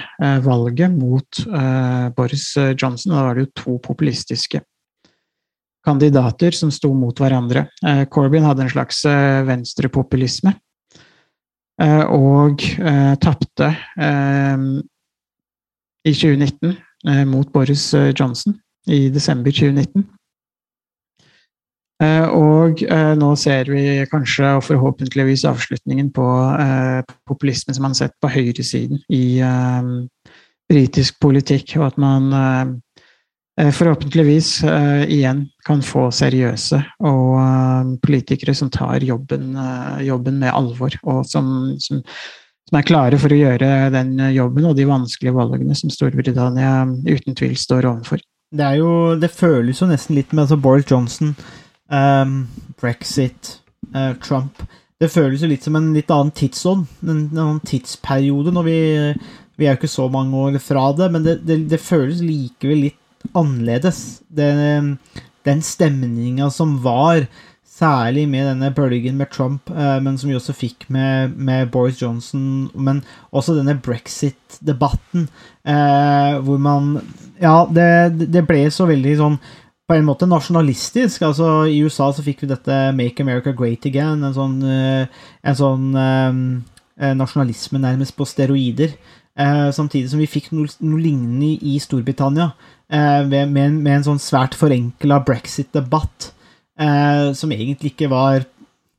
valget 0.45 0.93
mot 0.95 1.39
Boris 2.15 2.45
Johnson. 2.57 3.15
Da 3.15 3.23
var 3.25 3.39
det 3.39 3.47
jo 3.47 3.51
to 3.63 3.77
populistiske 3.83 4.61
kandidater 5.87 6.55
som 6.55 6.71
sto 6.75 6.93
mot 6.95 7.19
hverandre. 7.19 7.65
Corbyn 8.13 8.47
hadde 8.47 8.67
en 8.67 8.73
slags 8.75 9.01
venstrepopulisme, 9.49 10.53
og 11.79 12.64
tapte 13.23 13.69
i 16.09 16.14
2019 16.14 16.77
eh, 17.09 17.25
mot 17.27 17.53
Boris 17.53 17.95
eh, 17.95 18.12
Johnson 18.21 18.57
i 18.87 19.09
desember 19.12 19.53
2019. 19.53 20.07
Eh, 22.03 22.29
og 22.31 22.83
nå 23.19 23.31
ser 23.37 23.71
vi 23.73 23.83
kanskje, 24.11 24.53
og 24.57 24.64
forhåpentligvis, 24.69 25.45
avslutningen 25.49 26.12
på 26.14 26.27
populismen 27.27 27.75
som 27.75 27.88
man 27.88 27.97
har 27.97 28.05
sett 28.05 28.14
på 28.23 28.31
høyresiden 28.31 29.03
i 29.11 29.43
britisk 30.69 31.19
politikk, 31.21 31.75
og 31.81 31.88
at 31.88 31.99
man 31.99 32.31
forhåpentligvis 33.59 34.51
igjen 35.11 35.40
kan 35.66 35.81
få 35.83 36.05
seriøse 36.14 36.79
og 37.11 37.97
politikere 38.05 38.55
som 38.55 38.71
tar 38.71 39.03
jobben, 39.03 39.57
jobben 40.07 40.38
med 40.38 40.53
alvor, 40.55 40.94
og 41.03 41.25
som, 41.27 41.49
som 41.83 42.05
som 42.68 42.79
er 42.79 42.88
klare 42.88 43.18
for 43.21 43.33
å 43.33 43.38
gjøre 43.38 43.68
den 43.94 44.16
jobben 44.35 44.66
og 44.68 44.77
de 44.77 44.85
vanskelige 44.88 45.37
valgene 45.37 45.77
som 45.79 45.92
Storbritannia 45.92 46.83
uten 47.09 47.37
tvil 47.38 47.57
står 47.57 47.88
overfor. 47.88 48.21
Det, 48.53 48.64
er 48.64 48.81
jo, 48.81 48.90
det 49.21 49.31
føles 49.33 49.81
jo 49.81 49.88
nesten 49.88 50.18
litt 50.18 50.35
med 50.35 50.47
altså 50.47 50.59
Boris 50.61 50.88
Johnson, 50.88 51.35
um, 51.92 52.42
brexit, 52.81 53.59
uh, 53.94 54.14
Trump 54.25 54.62
Det 54.99 55.11
føles 55.12 55.44
jo 55.44 55.51
litt 55.51 55.64
som 55.64 55.77
en 55.79 55.92
litt 55.94 56.11
annen 56.11 56.33
tidsånd, 56.35 56.88
en, 57.05 57.29
en 57.31 57.42
annen 57.44 57.61
tidsperiode. 57.62 58.53
når 58.53 58.64
vi, 58.66 58.79
vi 59.57 59.66
er 59.66 59.77
jo 59.77 59.79
ikke 59.79 59.92
så 59.92 60.09
mange 60.11 60.37
år 60.37 60.59
fra 60.62 60.88
det, 60.99 61.11
men 61.14 61.25
det, 61.25 61.37
det, 61.47 61.61
det 61.71 61.81
føles 61.81 62.25
likevel 62.25 62.88
litt 62.88 62.98
annerledes. 63.33 64.22
Den, 64.28 64.98
den 65.46 65.62
stemninga 65.62 66.50
som 66.54 66.78
var 66.85 67.26
Særlig 67.78 68.24
med 68.26 68.42
denne 68.48 68.72
bølgen 68.74 69.18
med 69.20 69.31
Trump, 69.31 69.70
eh, 69.70 69.98
men 70.02 70.16
som 70.18 70.31
vi 70.31 70.35
også 70.35 70.54
fikk 70.57 70.88
med, 70.90 71.37
med 71.37 71.68
Boris 71.70 72.00
Johnson. 72.02 72.70
Men 72.74 73.04
også 73.31 73.54
denne 73.54 73.76
brexit-debatten, 73.78 75.28
eh, 75.62 76.38
hvor 76.42 76.59
man 76.59 76.96
Ja, 77.38 77.68
det, 77.70 78.33
det, 78.33 78.42
ble 78.48 78.64
så 78.74 78.88
veldig 78.88 79.14
sånn 79.20 79.37
på 79.87 79.94
en 79.94 80.09
måte 80.09 80.26
nasjonalistisk. 80.26 81.22
altså 81.22 81.68
I 81.70 81.78
USA 81.87 82.11
så 82.11 82.24
fikk 82.24 82.42
vi 82.42 82.50
dette 82.50 82.81
Make 82.98 83.22
America 83.22 83.52
Great 83.52 83.87
Again. 83.87 84.26
En 84.26 84.35
sånn, 84.35 84.59
eh, 84.66 85.07
en 85.44 85.61
sånn 85.61 85.87
eh, 85.94 87.14
nasjonalisme 87.14 87.78
nærmest 87.78 88.16
på 88.18 88.26
steroider. 88.26 88.98
Eh, 89.38 89.70
samtidig 89.70 90.11
som 90.11 90.18
vi 90.18 90.26
fikk 90.26 90.50
noe, 90.50 90.66
noe 90.83 90.98
lignende 90.98 91.52
i 91.62 91.76
Storbritannia, 91.78 92.50
eh, 92.50 92.78
med, 92.88 93.51
med, 93.53 93.62
en, 93.62 93.81
med, 93.83 93.92
en, 93.98 94.05
sånn 94.07 94.22
svært 94.22 94.55
forenkla 94.57 95.18
brexit-debatt 95.27 96.31
eh, 96.81 97.33
som 97.37 97.53
egentlig 97.53 97.92
ikke 97.92 98.09
var 98.12 98.46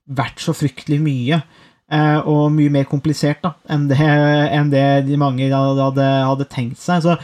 verdt 0.10 0.44
så 0.44 0.54
fryktelig 0.58 1.00
mye. 1.02 1.42
Eh, 1.90 2.20
og 2.30 2.52
mye 2.54 2.70
mer 2.70 2.86
komplisert 2.86 3.40
da, 3.42 3.56
enn 3.74 3.88
det, 3.90 3.98
enn 3.98 4.68
det 4.70 4.86
de 5.08 5.16
mange 5.18 5.48
hadde, 5.50 6.06
hadde, 6.06 6.50
tenkt 6.52 6.82
seg. 6.84 7.02
Så 7.02 7.16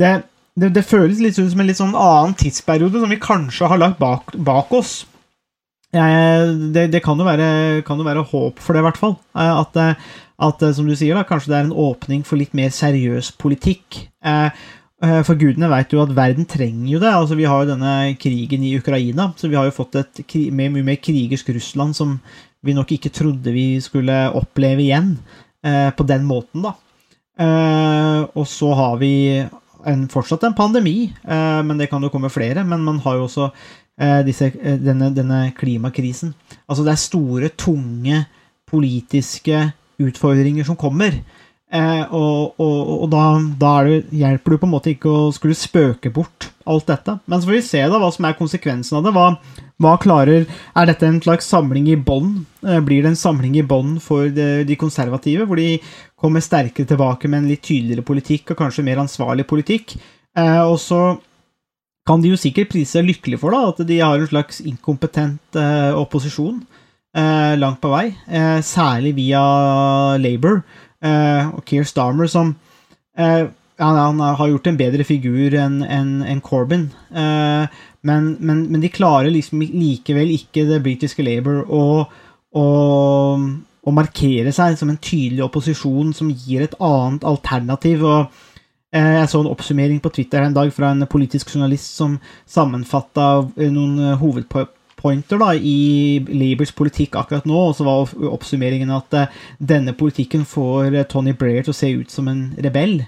det, 0.00 0.14
det, 0.56 0.70
det 0.78 0.86
føles 0.88 1.20
litt 1.20 1.36
som 1.36 1.60
en 1.60 1.68
litt 1.68 1.80
sånn 1.80 1.92
annen 1.92 2.36
tidsperiode 2.40 3.02
som 3.02 3.12
vi 3.12 3.20
kanskje 3.20 3.68
har 3.68 3.82
lagt 3.82 4.00
bak, 4.00 4.32
bak 4.46 4.72
oss. 4.76 5.02
Eh, 5.92 6.46
det, 6.72 6.88
det 6.94 7.02
kan, 7.04 7.20
jo 7.20 7.28
være, 7.28 7.82
kan, 7.84 8.00
jo 8.00 8.06
være, 8.06 8.24
håp 8.32 8.64
for 8.64 8.72
det, 8.72 8.80
i 8.80 8.88
hvert 8.88 9.02
fall. 9.02 9.18
Eh, 9.36 9.60
at, 9.60 10.08
at, 10.48 10.64
som 10.72 10.88
du 10.88 10.96
sier, 10.96 11.18
da, 11.18 11.26
kanskje 11.28 11.52
det 11.52 11.60
er 11.60 11.68
en 11.68 11.78
åpning 11.84 12.24
for 12.24 12.40
litt 12.40 12.56
mer 12.56 12.72
seriøs 12.72 13.34
politikk. 13.36 14.06
Eh, 15.04 15.20
for 15.26 15.36
gudene 15.36 15.68
vet 15.68 15.92
jo 15.92 16.00
at 16.04 16.14
verden 16.16 16.46
trenger 16.48 16.88
jo 16.94 17.00
det. 17.02 17.12
altså 17.12 17.36
Vi 17.36 17.48
har 17.48 17.62
jo 17.62 17.72
denne 17.74 18.14
krigen 18.20 18.64
i 18.64 18.76
Ukraina, 18.78 19.32
så 19.36 19.50
vi 19.50 19.58
har 19.58 19.68
jo 19.68 19.76
fått 19.76 19.98
et 20.00 20.24
mye 20.54 20.72
mer 20.72 20.96
krigersk 21.02 21.50
Russland 21.56 21.96
som 21.96 22.18
vi 22.64 22.72
nok 22.76 22.94
ikke 22.96 23.12
trodde 23.12 23.52
vi 23.52 23.80
skulle 23.84 24.30
oppleve 24.32 24.86
igjen 24.86 25.18
eh, 25.64 25.90
på 25.92 26.06
den 26.08 26.24
måten, 26.24 26.64
da. 26.64 26.72
Eh, 27.34 28.20
og 28.32 28.46
så 28.48 28.70
har 28.78 28.96
vi 29.02 29.12
en, 29.84 30.06
fortsatt 30.08 30.46
en 30.48 30.56
pandemi, 30.56 31.12
eh, 31.22 31.60
men 31.66 31.78
det 31.78 31.90
kan 31.90 32.02
jo 32.02 32.12
komme 32.12 32.32
flere. 32.32 32.64
Men 32.64 32.84
man 32.86 33.02
har 33.04 33.18
jo 33.18 33.26
også 33.28 33.50
eh, 33.50 34.20
disse, 34.26 34.52
eh, 34.60 34.78
denne, 34.80 35.10
denne 35.14 35.46
klimakrisen. 35.58 36.32
Altså 36.64 36.86
det 36.86 36.94
er 36.94 37.04
store, 37.04 37.52
tunge 37.58 38.24
politiske 38.70 39.66
utfordringer 40.02 40.66
som 40.66 40.78
kommer. 40.80 41.20
Eh, 41.74 42.12
og, 42.14 42.54
og, 42.62 42.80
og 43.02 43.08
da, 43.10 43.24
da 43.58 43.74
det, 43.86 44.04
hjelper 44.14 44.54
det 44.54 44.60
på 44.62 44.68
en 44.68 44.74
måte 44.76 44.92
ikke 44.92 45.10
å 45.10 45.32
skulle 45.34 45.56
spøke 45.58 46.12
bort 46.14 46.50
alt 46.70 46.86
dette. 46.88 47.16
Men 47.26 47.40
så 47.40 47.50
får 47.50 47.56
vi 47.56 47.66
se 47.66 47.82
da 47.90 48.00
hva 48.00 48.10
som 48.14 48.28
er 48.28 48.36
konsekvensen 48.38 49.00
av 49.00 49.08
det. 49.08 49.14
Hva, 49.16 49.26
hva 49.82 49.94
klarer 50.00 50.46
Er 50.46 50.88
dette 50.88 51.08
en 51.08 51.20
slags 51.24 51.48
samling 51.50 51.90
i 51.90 51.98
bånd? 51.98 52.44
Eh, 52.62 52.80
blir 52.84 53.02
det 53.02 53.14
en 53.14 53.20
samling 53.24 53.58
i 53.58 53.66
bånd 53.66 53.98
for 54.04 54.30
de, 54.30 54.48
de, 54.68 54.78
konservative, 54.78 55.48
hvor 55.50 55.58
de 55.58 55.80
kommer 56.20 56.44
sterkere 56.44 56.88
tilbake 56.88 57.28
med 57.28 57.42
en 57.42 57.50
litt 57.50 57.64
tydeligere 57.66 58.06
politikk 58.06 58.54
og 58.54 58.62
kanskje 58.62 58.86
mer 58.86 59.02
ansvarlig 59.02 59.48
politikk? 59.50 59.96
Eh, 60.38 60.62
og 60.62 60.78
så 60.82 61.16
kan 62.06 62.22
de 62.22 62.30
jo 62.34 62.38
sikkert 62.38 62.70
prise 62.70 62.98
seg 62.98 63.08
lykkelig 63.08 63.40
for 63.40 63.54
da, 63.54 63.66
at 63.72 63.82
de 63.88 63.98
har 63.98 64.20
en 64.20 64.30
slags 64.30 64.60
inkompetent 64.62 65.58
eh, 65.58 65.90
opposisjon 65.96 66.60
eh, 67.16 67.54
langt 67.58 67.80
på 67.82 67.90
vei, 67.92 68.08
eh, 68.28 68.58
særlig 68.64 69.14
via 69.16 69.42
Labour 70.20 70.62
og 71.04 71.64
Keir 71.68 71.86
Starmer, 71.88 72.28
som 72.30 72.54
eh, 73.18 73.46
han, 73.80 74.20
har 74.20 74.48
gjort 74.48 74.70
en 74.70 74.78
bedre 74.78 75.04
figur 75.06 75.56
enn 75.58 75.82
en, 75.82 76.40
Corbyn. 76.44 76.88
Eh, 77.10 77.66
men, 78.04 78.30
men, 78.38 78.64
men, 78.70 78.80
de 78.82 78.92
klarer 78.92 79.32
liksom 79.32 79.62
likevel 79.64 80.34
ikke 80.36 80.66
det 80.68 80.82
britiske 80.84 81.24
Labour 81.26 81.64
å, 81.66 81.84
å, 82.54 82.66
å, 83.82 83.94
markere 83.96 84.52
seg 84.54 84.78
som 84.78 84.92
en 84.92 85.00
tydelig 85.00 85.44
opposisjon 85.46 86.12
som 86.16 86.30
gir 86.30 86.66
et 86.66 86.76
annet 86.80 87.24
alternativ. 87.26 88.04
og 88.04 88.42
jeg 88.94 89.26
så 89.26 89.40
en 89.42 89.50
oppsummering 89.50 89.98
på 89.98 90.12
Twitter 90.14 90.44
en 90.44 90.54
dag 90.54 90.68
fra 90.70 90.92
en 90.94 91.02
politisk 91.10 91.48
journalist 91.50 91.96
som 91.96 92.20
sammenfatta 92.46 93.26
noen 93.58 94.14
hovedpoeng 94.20 94.70
pointer 95.04 95.40
da, 95.40 95.52
i 95.54 96.20
Labours 96.32 96.72
politikk 96.76 97.18
akkurat 97.20 97.46
nå, 97.48 97.58
og 97.68 97.76
så 97.76 97.86
var 97.86 98.14
oppsummeringen 98.32 98.92
at 98.94 99.18
uh, 99.18 99.42
denne 99.58 99.96
politikken 99.96 100.46
får 100.48 100.94
uh, 100.94 101.04
Tony 101.10 101.36
Blair 101.36 101.64
til 101.64 101.74
å 101.74 101.76
se 101.76 101.92
ut 101.92 102.12
som 102.12 102.30
en 102.32 102.46
rebell. 102.64 103.02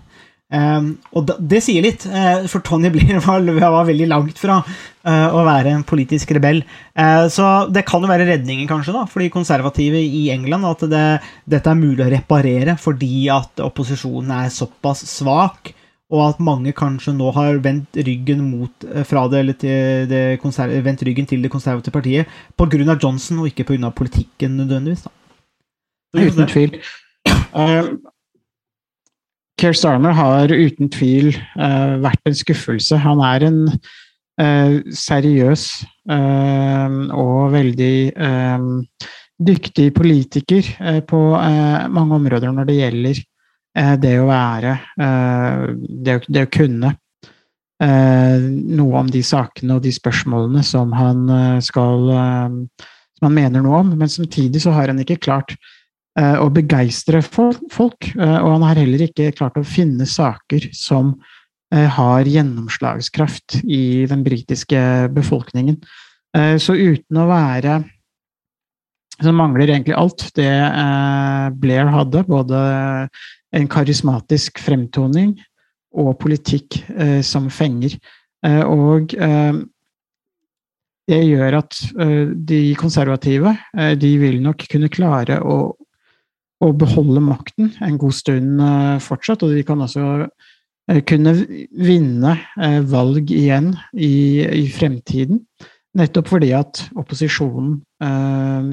Um, 0.47 0.93
og 1.17 1.33
det 1.43 1.59
sier 1.65 1.83
litt, 1.83 2.05
uh, 2.07 2.45
for 2.51 2.65
Tony 2.67 2.93
Blair 2.95 3.23
var, 3.25 3.47
var 3.63 3.89
veldig 3.89 4.11
langt 4.13 4.43
fra 4.43 4.61
å 5.07 5.45
være 5.47 5.71
en 5.71 5.85
politisk 5.87 6.33
rebell. 6.35 6.65
så 7.31 7.45
det 7.71 7.85
kan 7.87 8.03
jo 8.03 8.09
være 8.11 8.25
redningen, 8.27 8.67
kanskje, 8.67 8.91
da, 8.91 9.05
for 9.07 9.23
de 9.23 9.29
konservative 9.31 10.01
i 10.03 10.25
England, 10.35 10.67
at 10.67 10.83
det, 10.91 11.03
dette 11.47 11.71
er 11.71 11.79
mulig 11.79 12.03
å 12.03 12.09
reparere 12.11 12.75
fordi 12.75 13.29
at 13.31 13.63
opposisjonen 13.63 14.33
er 14.35 14.51
såpass 14.51 15.05
svak 15.07 15.71
og 16.15 16.23
at 16.29 16.43
mange 16.43 16.71
kanskje 16.77 17.15
nå 17.17 17.33
har 17.35 17.59
vendt 17.65 17.99
ryggen 18.07 18.45
mot 18.47 18.87
eh, 18.87 19.03
fra 19.07 19.25
det, 19.31 19.41
eller 19.43 19.57
til 19.59 20.07
det 20.11 20.85
vendt 20.85 21.03
ryggen 21.07 21.27
til 21.27 21.43
det 21.43 21.51
konservative 21.51 21.93
partiet 21.93 22.27
pga. 22.57 22.97
Johnson, 23.03 23.41
og 23.41 23.47
ikke 23.51 23.65
pga. 23.65 23.91
politikken 23.91 24.57
nødvendigvis. 24.57 25.03
Da. 25.03 25.11
Uten 26.17 26.47
tvil. 26.47 26.79
Uh, 27.53 27.99
Keir 29.59 29.73
Starmer 29.73 30.13
har 30.13 30.53
uten 30.53 30.91
tvil 30.93 31.35
uh, 31.59 31.97
vært 32.05 32.21
en 32.29 32.37
skuffelse. 32.37 32.97
Han 33.03 33.21
er 33.25 33.47
en 33.49 33.61
uh, 33.67 34.81
seriøs 34.93 35.69
og 36.07 37.51
veldig 37.51 37.97
dyktig 39.43 39.89
politiker 39.97 40.69
på 41.11 41.19
mange 41.91 42.15
områder 42.15 42.53
når 42.55 42.69
det 42.69 42.77
gjelder 42.77 43.19
det 44.01 44.15
å 44.21 44.29
være 44.29 44.77
eh, 45.03 45.65
det 45.77 46.17
å, 46.17 46.21
det 46.33 46.45
å 46.47 46.53
kunne 46.53 46.93
eh, 47.83 48.47
noe 48.79 49.03
om 49.03 49.11
de 49.13 49.23
sakene 49.27 49.77
og 49.77 49.85
de 49.85 49.93
spørsmålene 49.95 50.65
som 50.67 50.95
han 50.97 51.27
skal 51.65 52.11
som 53.17 53.31
han 53.31 53.37
mener 53.37 53.65
noe 53.65 53.81
om, 53.81 53.95
men 53.97 54.13
samtidig 54.13 54.61
så 54.65 54.75
har 54.77 54.93
han 54.93 55.01
ikke 55.01 55.23
klart 55.25 55.57
å 56.17 56.47
begeistre 56.53 57.23
folk. 57.25 58.07
Og 58.17 58.47
han 58.49 58.63
har 58.65 58.79
heller 58.81 59.03
ikke 59.05 59.31
klart 59.37 59.57
å 59.61 59.65
finne 59.65 60.05
saker 60.09 60.67
som 60.77 61.15
har 61.73 62.29
gjennomslagskraft 62.29 63.59
i 63.65 64.05
den 64.09 64.23
britiske 64.25 64.81
befolkningen. 65.17 65.77
Så 66.61 66.77
uten 66.77 67.21
å 67.21 67.27
være 67.29 67.79
Så 69.23 69.33
mangler 69.33 69.71
egentlig 69.71 69.97
alt 69.97 70.27
det 70.37 70.51
Blair 71.61 71.89
hadde, 71.93 72.25
både 72.29 72.59
en 73.57 73.69
karismatisk 73.73 74.61
fremtoning 74.61 75.37
og 75.97 76.19
politikk 76.21 76.83
eh, 76.93 77.23
som 77.25 77.49
fenger. 77.53 77.97
Eh, 78.45 78.61
og 78.61 79.15
eh, 79.17 79.63
det 81.07 81.23
gjør 81.23 81.61
at 81.61 81.79
eh, 82.03 82.35
de 82.49 82.61
konservative 82.79 83.55
eh, 83.79 83.95
de 83.99 84.13
vil 84.21 84.41
nok 84.45 84.67
kunne 84.71 84.91
klare 84.93 85.39
å, 85.41 85.59
å 86.61 86.73
beholde 86.77 87.23
makten 87.23 87.71
en 87.85 87.99
god 88.01 88.17
stund 88.17 88.61
eh, 88.61 88.97
fortsatt, 89.03 89.47
og 89.47 89.55
de 89.57 89.65
kan 89.67 89.83
også 89.87 90.27
kunne 91.03 91.33
vinne 91.83 92.37
valg 92.87 93.33
igjen 93.35 93.73
i, 93.91 94.39
i 94.47 94.69
fremtiden. 94.71 95.41
Nettopp 95.97 96.29
fordi 96.29 96.51
at 96.53 96.83
opposisjonen 96.99 97.79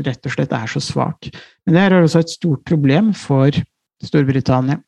rett 0.04 0.28
og 0.28 0.34
slett 0.34 0.52
er 0.52 0.68
så 0.68 0.82
svak. 0.84 1.30
Men 1.64 1.78
det 1.78 1.84
er 1.86 1.96
også 2.02 2.20
et 2.20 2.34
stort 2.34 2.66
problem 2.68 3.14
for 3.16 3.56
Storbritannia. 4.04 4.82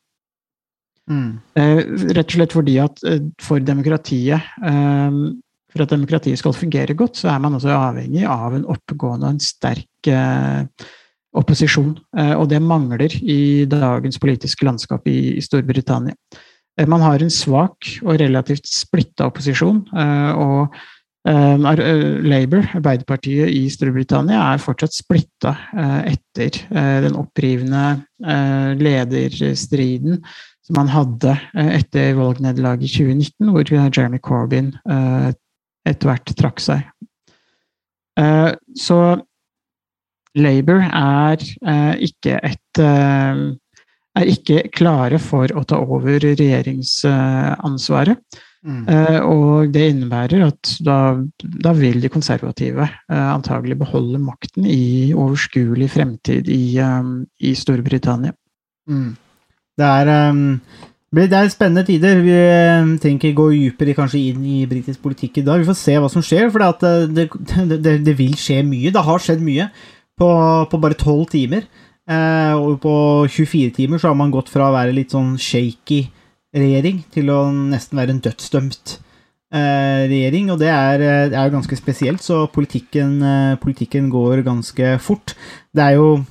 Mm. 1.06 1.38
rett 1.54 2.26
og 2.26 2.34
slett 2.34 2.54
fordi 2.56 2.72
at 2.82 3.00
for 3.40 3.62
demokratiet 3.62 4.42
for 5.76 5.84
at 5.84 5.92
demokratiet 5.92 6.40
skal 6.40 6.56
fungere 6.56 6.96
godt, 6.96 7.20
så 7.20 7.30
er 7.34 7.42
man 7.42 7.56
også 7.56 7.74
avhengig 7.74 8.24
av 8.28 8.56
en 8.56 8.66
oppegående 8.72 9.28
og 9.28 9.36
en 9.36 9.44
sterk 9.44 10.10
eh, 10.10 10.88
opposisjon. 11.36 11.94
Eh, 12.16 12.34
og 12.38 12.48
det 12.50 12.62
mangler 12.64 13.12
i 13.20 13.66
dagens 13.68 14.20
politiske 14.22 14.66
landskap 14.66 15.06
i, 15.10 15.36
i 15.36 15.44
Storbritannia. 15.44 16.16
Eh, 16.78 16.88
man 16.88 17.04
har 17.04 17.22
en 17.22 17.32
svak 17.32 17.90
og 18.04 18.20
relativt 18.22 18.68
splitta 18.70 19.28
opposisjon. 19.28 19.84
Eh, 19.92 20.32
og 20.32 20.62
eh, 20.64 20.70
eh, 20.72 20.94
Labour, 21.26 22.68
Arbeiderpartiet 22.78 23.50
i 23.50 23.64
Storbritannia, 23.72 24.52
er 24.52 24.60
fortsatt 24.62 24.94
splitta 24.94 25.50
etter 26.06 26.54
den 27.02 27.16
opprivende 27.18 27.96
lederstriden 28.78 30.20
som 30.62 30.78
han 30.78 30.92
hadde 30.92 31.34
etter 31.74 32.14
valgnederlaget 32.14 32.86
i 32.86 32.92
2019, 32.94 33.50
hvor 33.50 33.74
Jeremy 33.74 34.22
Corbyn 34.22 34.70
etter 34.86 36.12
hvert 36.12 36.34
trakk 36.38 36.62
seg. 36.62 36.86
Eh, 38.20 38.52
så 38.76 38.98
Labour 40.36 40.80
er 40.84 41.36
eh, 41.40 41.94
ikke 42.08 42.40
et 42.44 42.80
eh, 42.80 43.36
er 44.16 44.30
ikke 44.32 44.62
klare 44.72 45.18
for 45.20 45.52
å 45.52 45.64
ta 45.68 45.76
over 45.84 46.18
regjeringsansvaret. 46.24 48.18
Mm. 48.66 48.82
Og 49.30 49.68
det 49.70 49.84
innebærer 49.92 50.42
at 50.48 50.72
da, 50.82 50.96
da 51.38 51.70
vil 51.76 52.00
de 52.02 52.08
konservative 52.10 52.88
antagelig 53.06 53.76
beholde 53.78 54.18
makten 54.18 54.66
i 54.66 55.12
overskuelig 55.14 55.86
fremtid 55.94 56.50
i, 56.50 56.74
i 56.74 57.52
Storbritannia. 57.54 58.34
Mm. 58.90 59.12
Det 59.78 59.86
er 59.86 60.10
um 60.32 60.42
det 61.16 61.32
er 61.32 61.48
spennende 61.48 61.84
tider. 61.86 62.20
Vi 62.20 62.34
eh, 62.34 62.98
trenger 63.00 63.30
ikke 63.30 63.36
gå 63.38 63.46
dypere 63.54 63.94
kanskje 63.96 64.20
inn 64.32 64.42
i 64.44 64.66
britisk 64.68 65.00
politikk 65.02 65.38
i 65.38 65.46
dag. 65.46 65.62
Vi 65.62 65.68
får 65.68 65.78
se 65.78 65.94
hva 65.96 66.10
som 66.12 66.24
skjer, 66.24 66.50
for 66.50 66.64
eh, 66.66 67.06
det, 67.08 67.28
det, 67.70 67.94
det, 68.04 68.14
vil 68.18 68.34
skje 68.36 68.62
mye. 68.66 68.92
Det 68.92 69.04
har 69.06 69.22
skjedd 69.22 69.40
mye 69.44 69.68
på, 70.18 70.28
på 70.70 70.80
bare 70.82 70.98
tolv 70.98 71.28
timer. 71.30 71.64
Eh, 72.10 72.54
og 72.58 72.80
på 72.82 72.94
24 73.30 73.72
timer 73.78 74.02
så 74.02 74.10
har 74.10 74.18
man 74.18 74.34
gått 74.34 74.50
fra 74.52 74.68
å 74.68 74.74
være 74.74 74.94
litt 74.96 75.14
sånn 75.14 75.36
shaky 75.38 76.04
regjering 76.56 77.02
til 77.14 77.30
å 77.32 77.40
nesten 77.52 77.98
være 78.00 78.16
en 78.16 78.22
dødsdømt 78.24 78.96
eh, 79.54 80.04
regjering. 80.10 80.50
Og 80.54 80.60
det 80.60 80.70
er, 80.72 81.00
eh, 81.04 81.24
det 81.32 81.38
er, 81.38 81.54
ganske 81.54 81.78
spesielt, 81.78 82.22
så 82.24 82.46
politikken, 82.52 83.18
eh, 83.22 83.56
politikken 83.62 84.10
går 84.10 84.44
ganske 84.46 84.98
fort. 85.00 85.36
Det 85.74 85.82
er 85.82 85.96
jo 86.00 86.24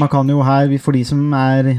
Man 0.00 0.08
kan 0.08 0.26
jo 0.26 0.40
her, 0.40 0.78
for 0.78 0.92
de 0.92 1.04
som 1.04 1.20
er 1.34 1.78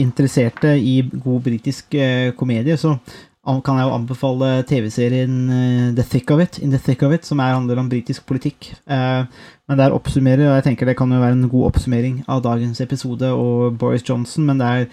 interesserte 0.00 0.70
i 0.80 1.02
god 1.02 1.42
britisk 1.42 1.92
komedie, 2.34 2.78
så 2.80 2.96
kan 3.44 3.76
jeg 3.76 3.84
jo 3.84 3.92
anbefale 3.92 4.64
TV-serien 4.64 5.92
The 5.94 6.02
Thick 6.02 6.30
of 6.30 6.40
It, 6.40 6.58
In 6.62 6.70
the 6.70 6.78
Thick 6.78 7.02
of 7.02 7.12
It, 7.12 7.26
som 7.26 7.38
er, 7.38 7.52
handler 7.52 7.76
om 7.76 7.90
britisk 7.90 8.24
politikk. 8.24 8.72
Men 8.86 9.76
der 9.76 9.92
oppsummerer, 9.92 10.48
og 10.48 10.54
jeg 10.54 10.64
tenker 10.64 10.86
det 10.86 10.96
kan 10.96 11.12
jo 11.12 11.20
være 11.20 11.32
en 11.32 11.50
god 11.50 11.66
oppsummering 11.66 12.24
av 12.26 12.40
dagens 12.40 12.80
episode 12.80 13.28
og 13.28 13.76
Boris 13.76 14.08
Johnson, 14.08 14.46
men 14.46 14.58
det 14.58 14.66
er, 14.66 14.86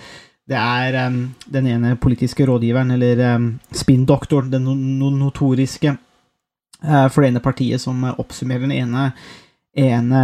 det 0.47 0.55
er 0.57 0.95
um, 1.07 1.19
den 1.51 1.67
ene 1.67 1.95
politiske 1.99 2.45
rådgiveren, 2.47 2.91
eller 2.95 3.35
um, 3.35 3.47
spinndoktoren, 3.75 4.51
den 4.51 4.67
no 4.99 5.09
notoriske 5.11 5.91
uh, 6.83 7.07
for 7.11 7.21
det 7.21 7.33
ene 7.33 7.43
partiet, 7.43 7.83
som 7.83 8.05
oppsummerer 8.13 8.63
den 8.67 8.77
ene, 8.77 9.09
ene 9.75 10.21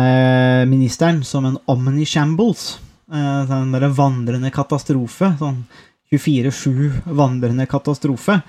ministeren 0.70 1.24
som 1.28 1.50
en 1.50 1.60
omnishambles. 1.68 2.78
Uh, 3.12 3.44
den 3.50 3.76
derre 3.76 3.92
vandrende 3.94 4.54
katastrofe. 4.54 5.34
Sånn 5.42 5.66
24-7 6.14 7.14
vandrende 7.20 7.66
katastrofe. 7.70 8.40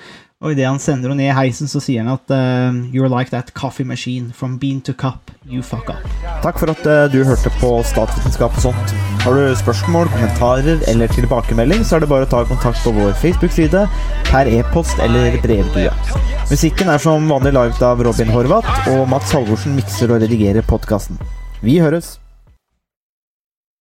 Og 0.43 0.51
idet 0.51 0.67
han 0.67 0.81
sender 0.83 1.13
henne 1.13 1.23
ned 1.23 1.31
i 1.31 1.37
heisen, 1.37 1.69
så 1.71 1.79
sier 1.81 2.03
han 2.03 2.11
at 2.11 2.33
uh, 2.35 2.75
You're 2.91 3.09
like 3.09 3.31
that 3.31 3.53
coffee 3.55 3.87
machine. 3.87 4.33
From 4.35 4.57
bean 4.59 4.81
to 4.83 4.93
cup, 4.93 5.31
you 5.47 5.63
fuck 5.63 5.89
up. 5.89 6.03
Takk 6.43 6.59
for 6.59 6.73
at 6.73 6.83
uh, 6.91 7.05
du 7.13 7.21
hørte 7.25 7.53
på 7.61 7.71
Statsvitenskap 7.87 8.59
og 8.59 8.65
sånt. 8.67 8.95
Har 9.23 9.39
du 9.39 9.55
spørsmål, 9.57 10.11
kommentarer 10.13 10.83
eller 10.91 11.15
tilbakemelding, 11.15 11.87
så 11.87 11.97
er 11.97 12.05
det 12.05 12.11
bare 12.11 12.27
å 12.27 12.33
ta 12.35 12.43
kontakt 12.51 12.83
på 12.85 12.93
vår 12.99 13.15
Facebook-side, 13.23 13.87
per 14.29 14.51
e-post 14.51 14.99
eller 15.07 15.39
brevdue. 15.45 15.95
Musikken 16.51 16.91
er 16.93 17.01
som 17.01 17.31
vanlig 17.31 17.55
laget 17.55 17.81
av 17.87 18.03
Robin 18.05 18.35
Horvath, 18.35 18.91
og 18.91 19.07
Mats 19.15 19.33
Halvorsen 19.33 19.79
mikser 19.79 20.13
og 20.13 20.27
redigerer 20.27 20.67
podkasten. 20.67 21.23
Vi 21.65 21.79
høres! 21.81 22.17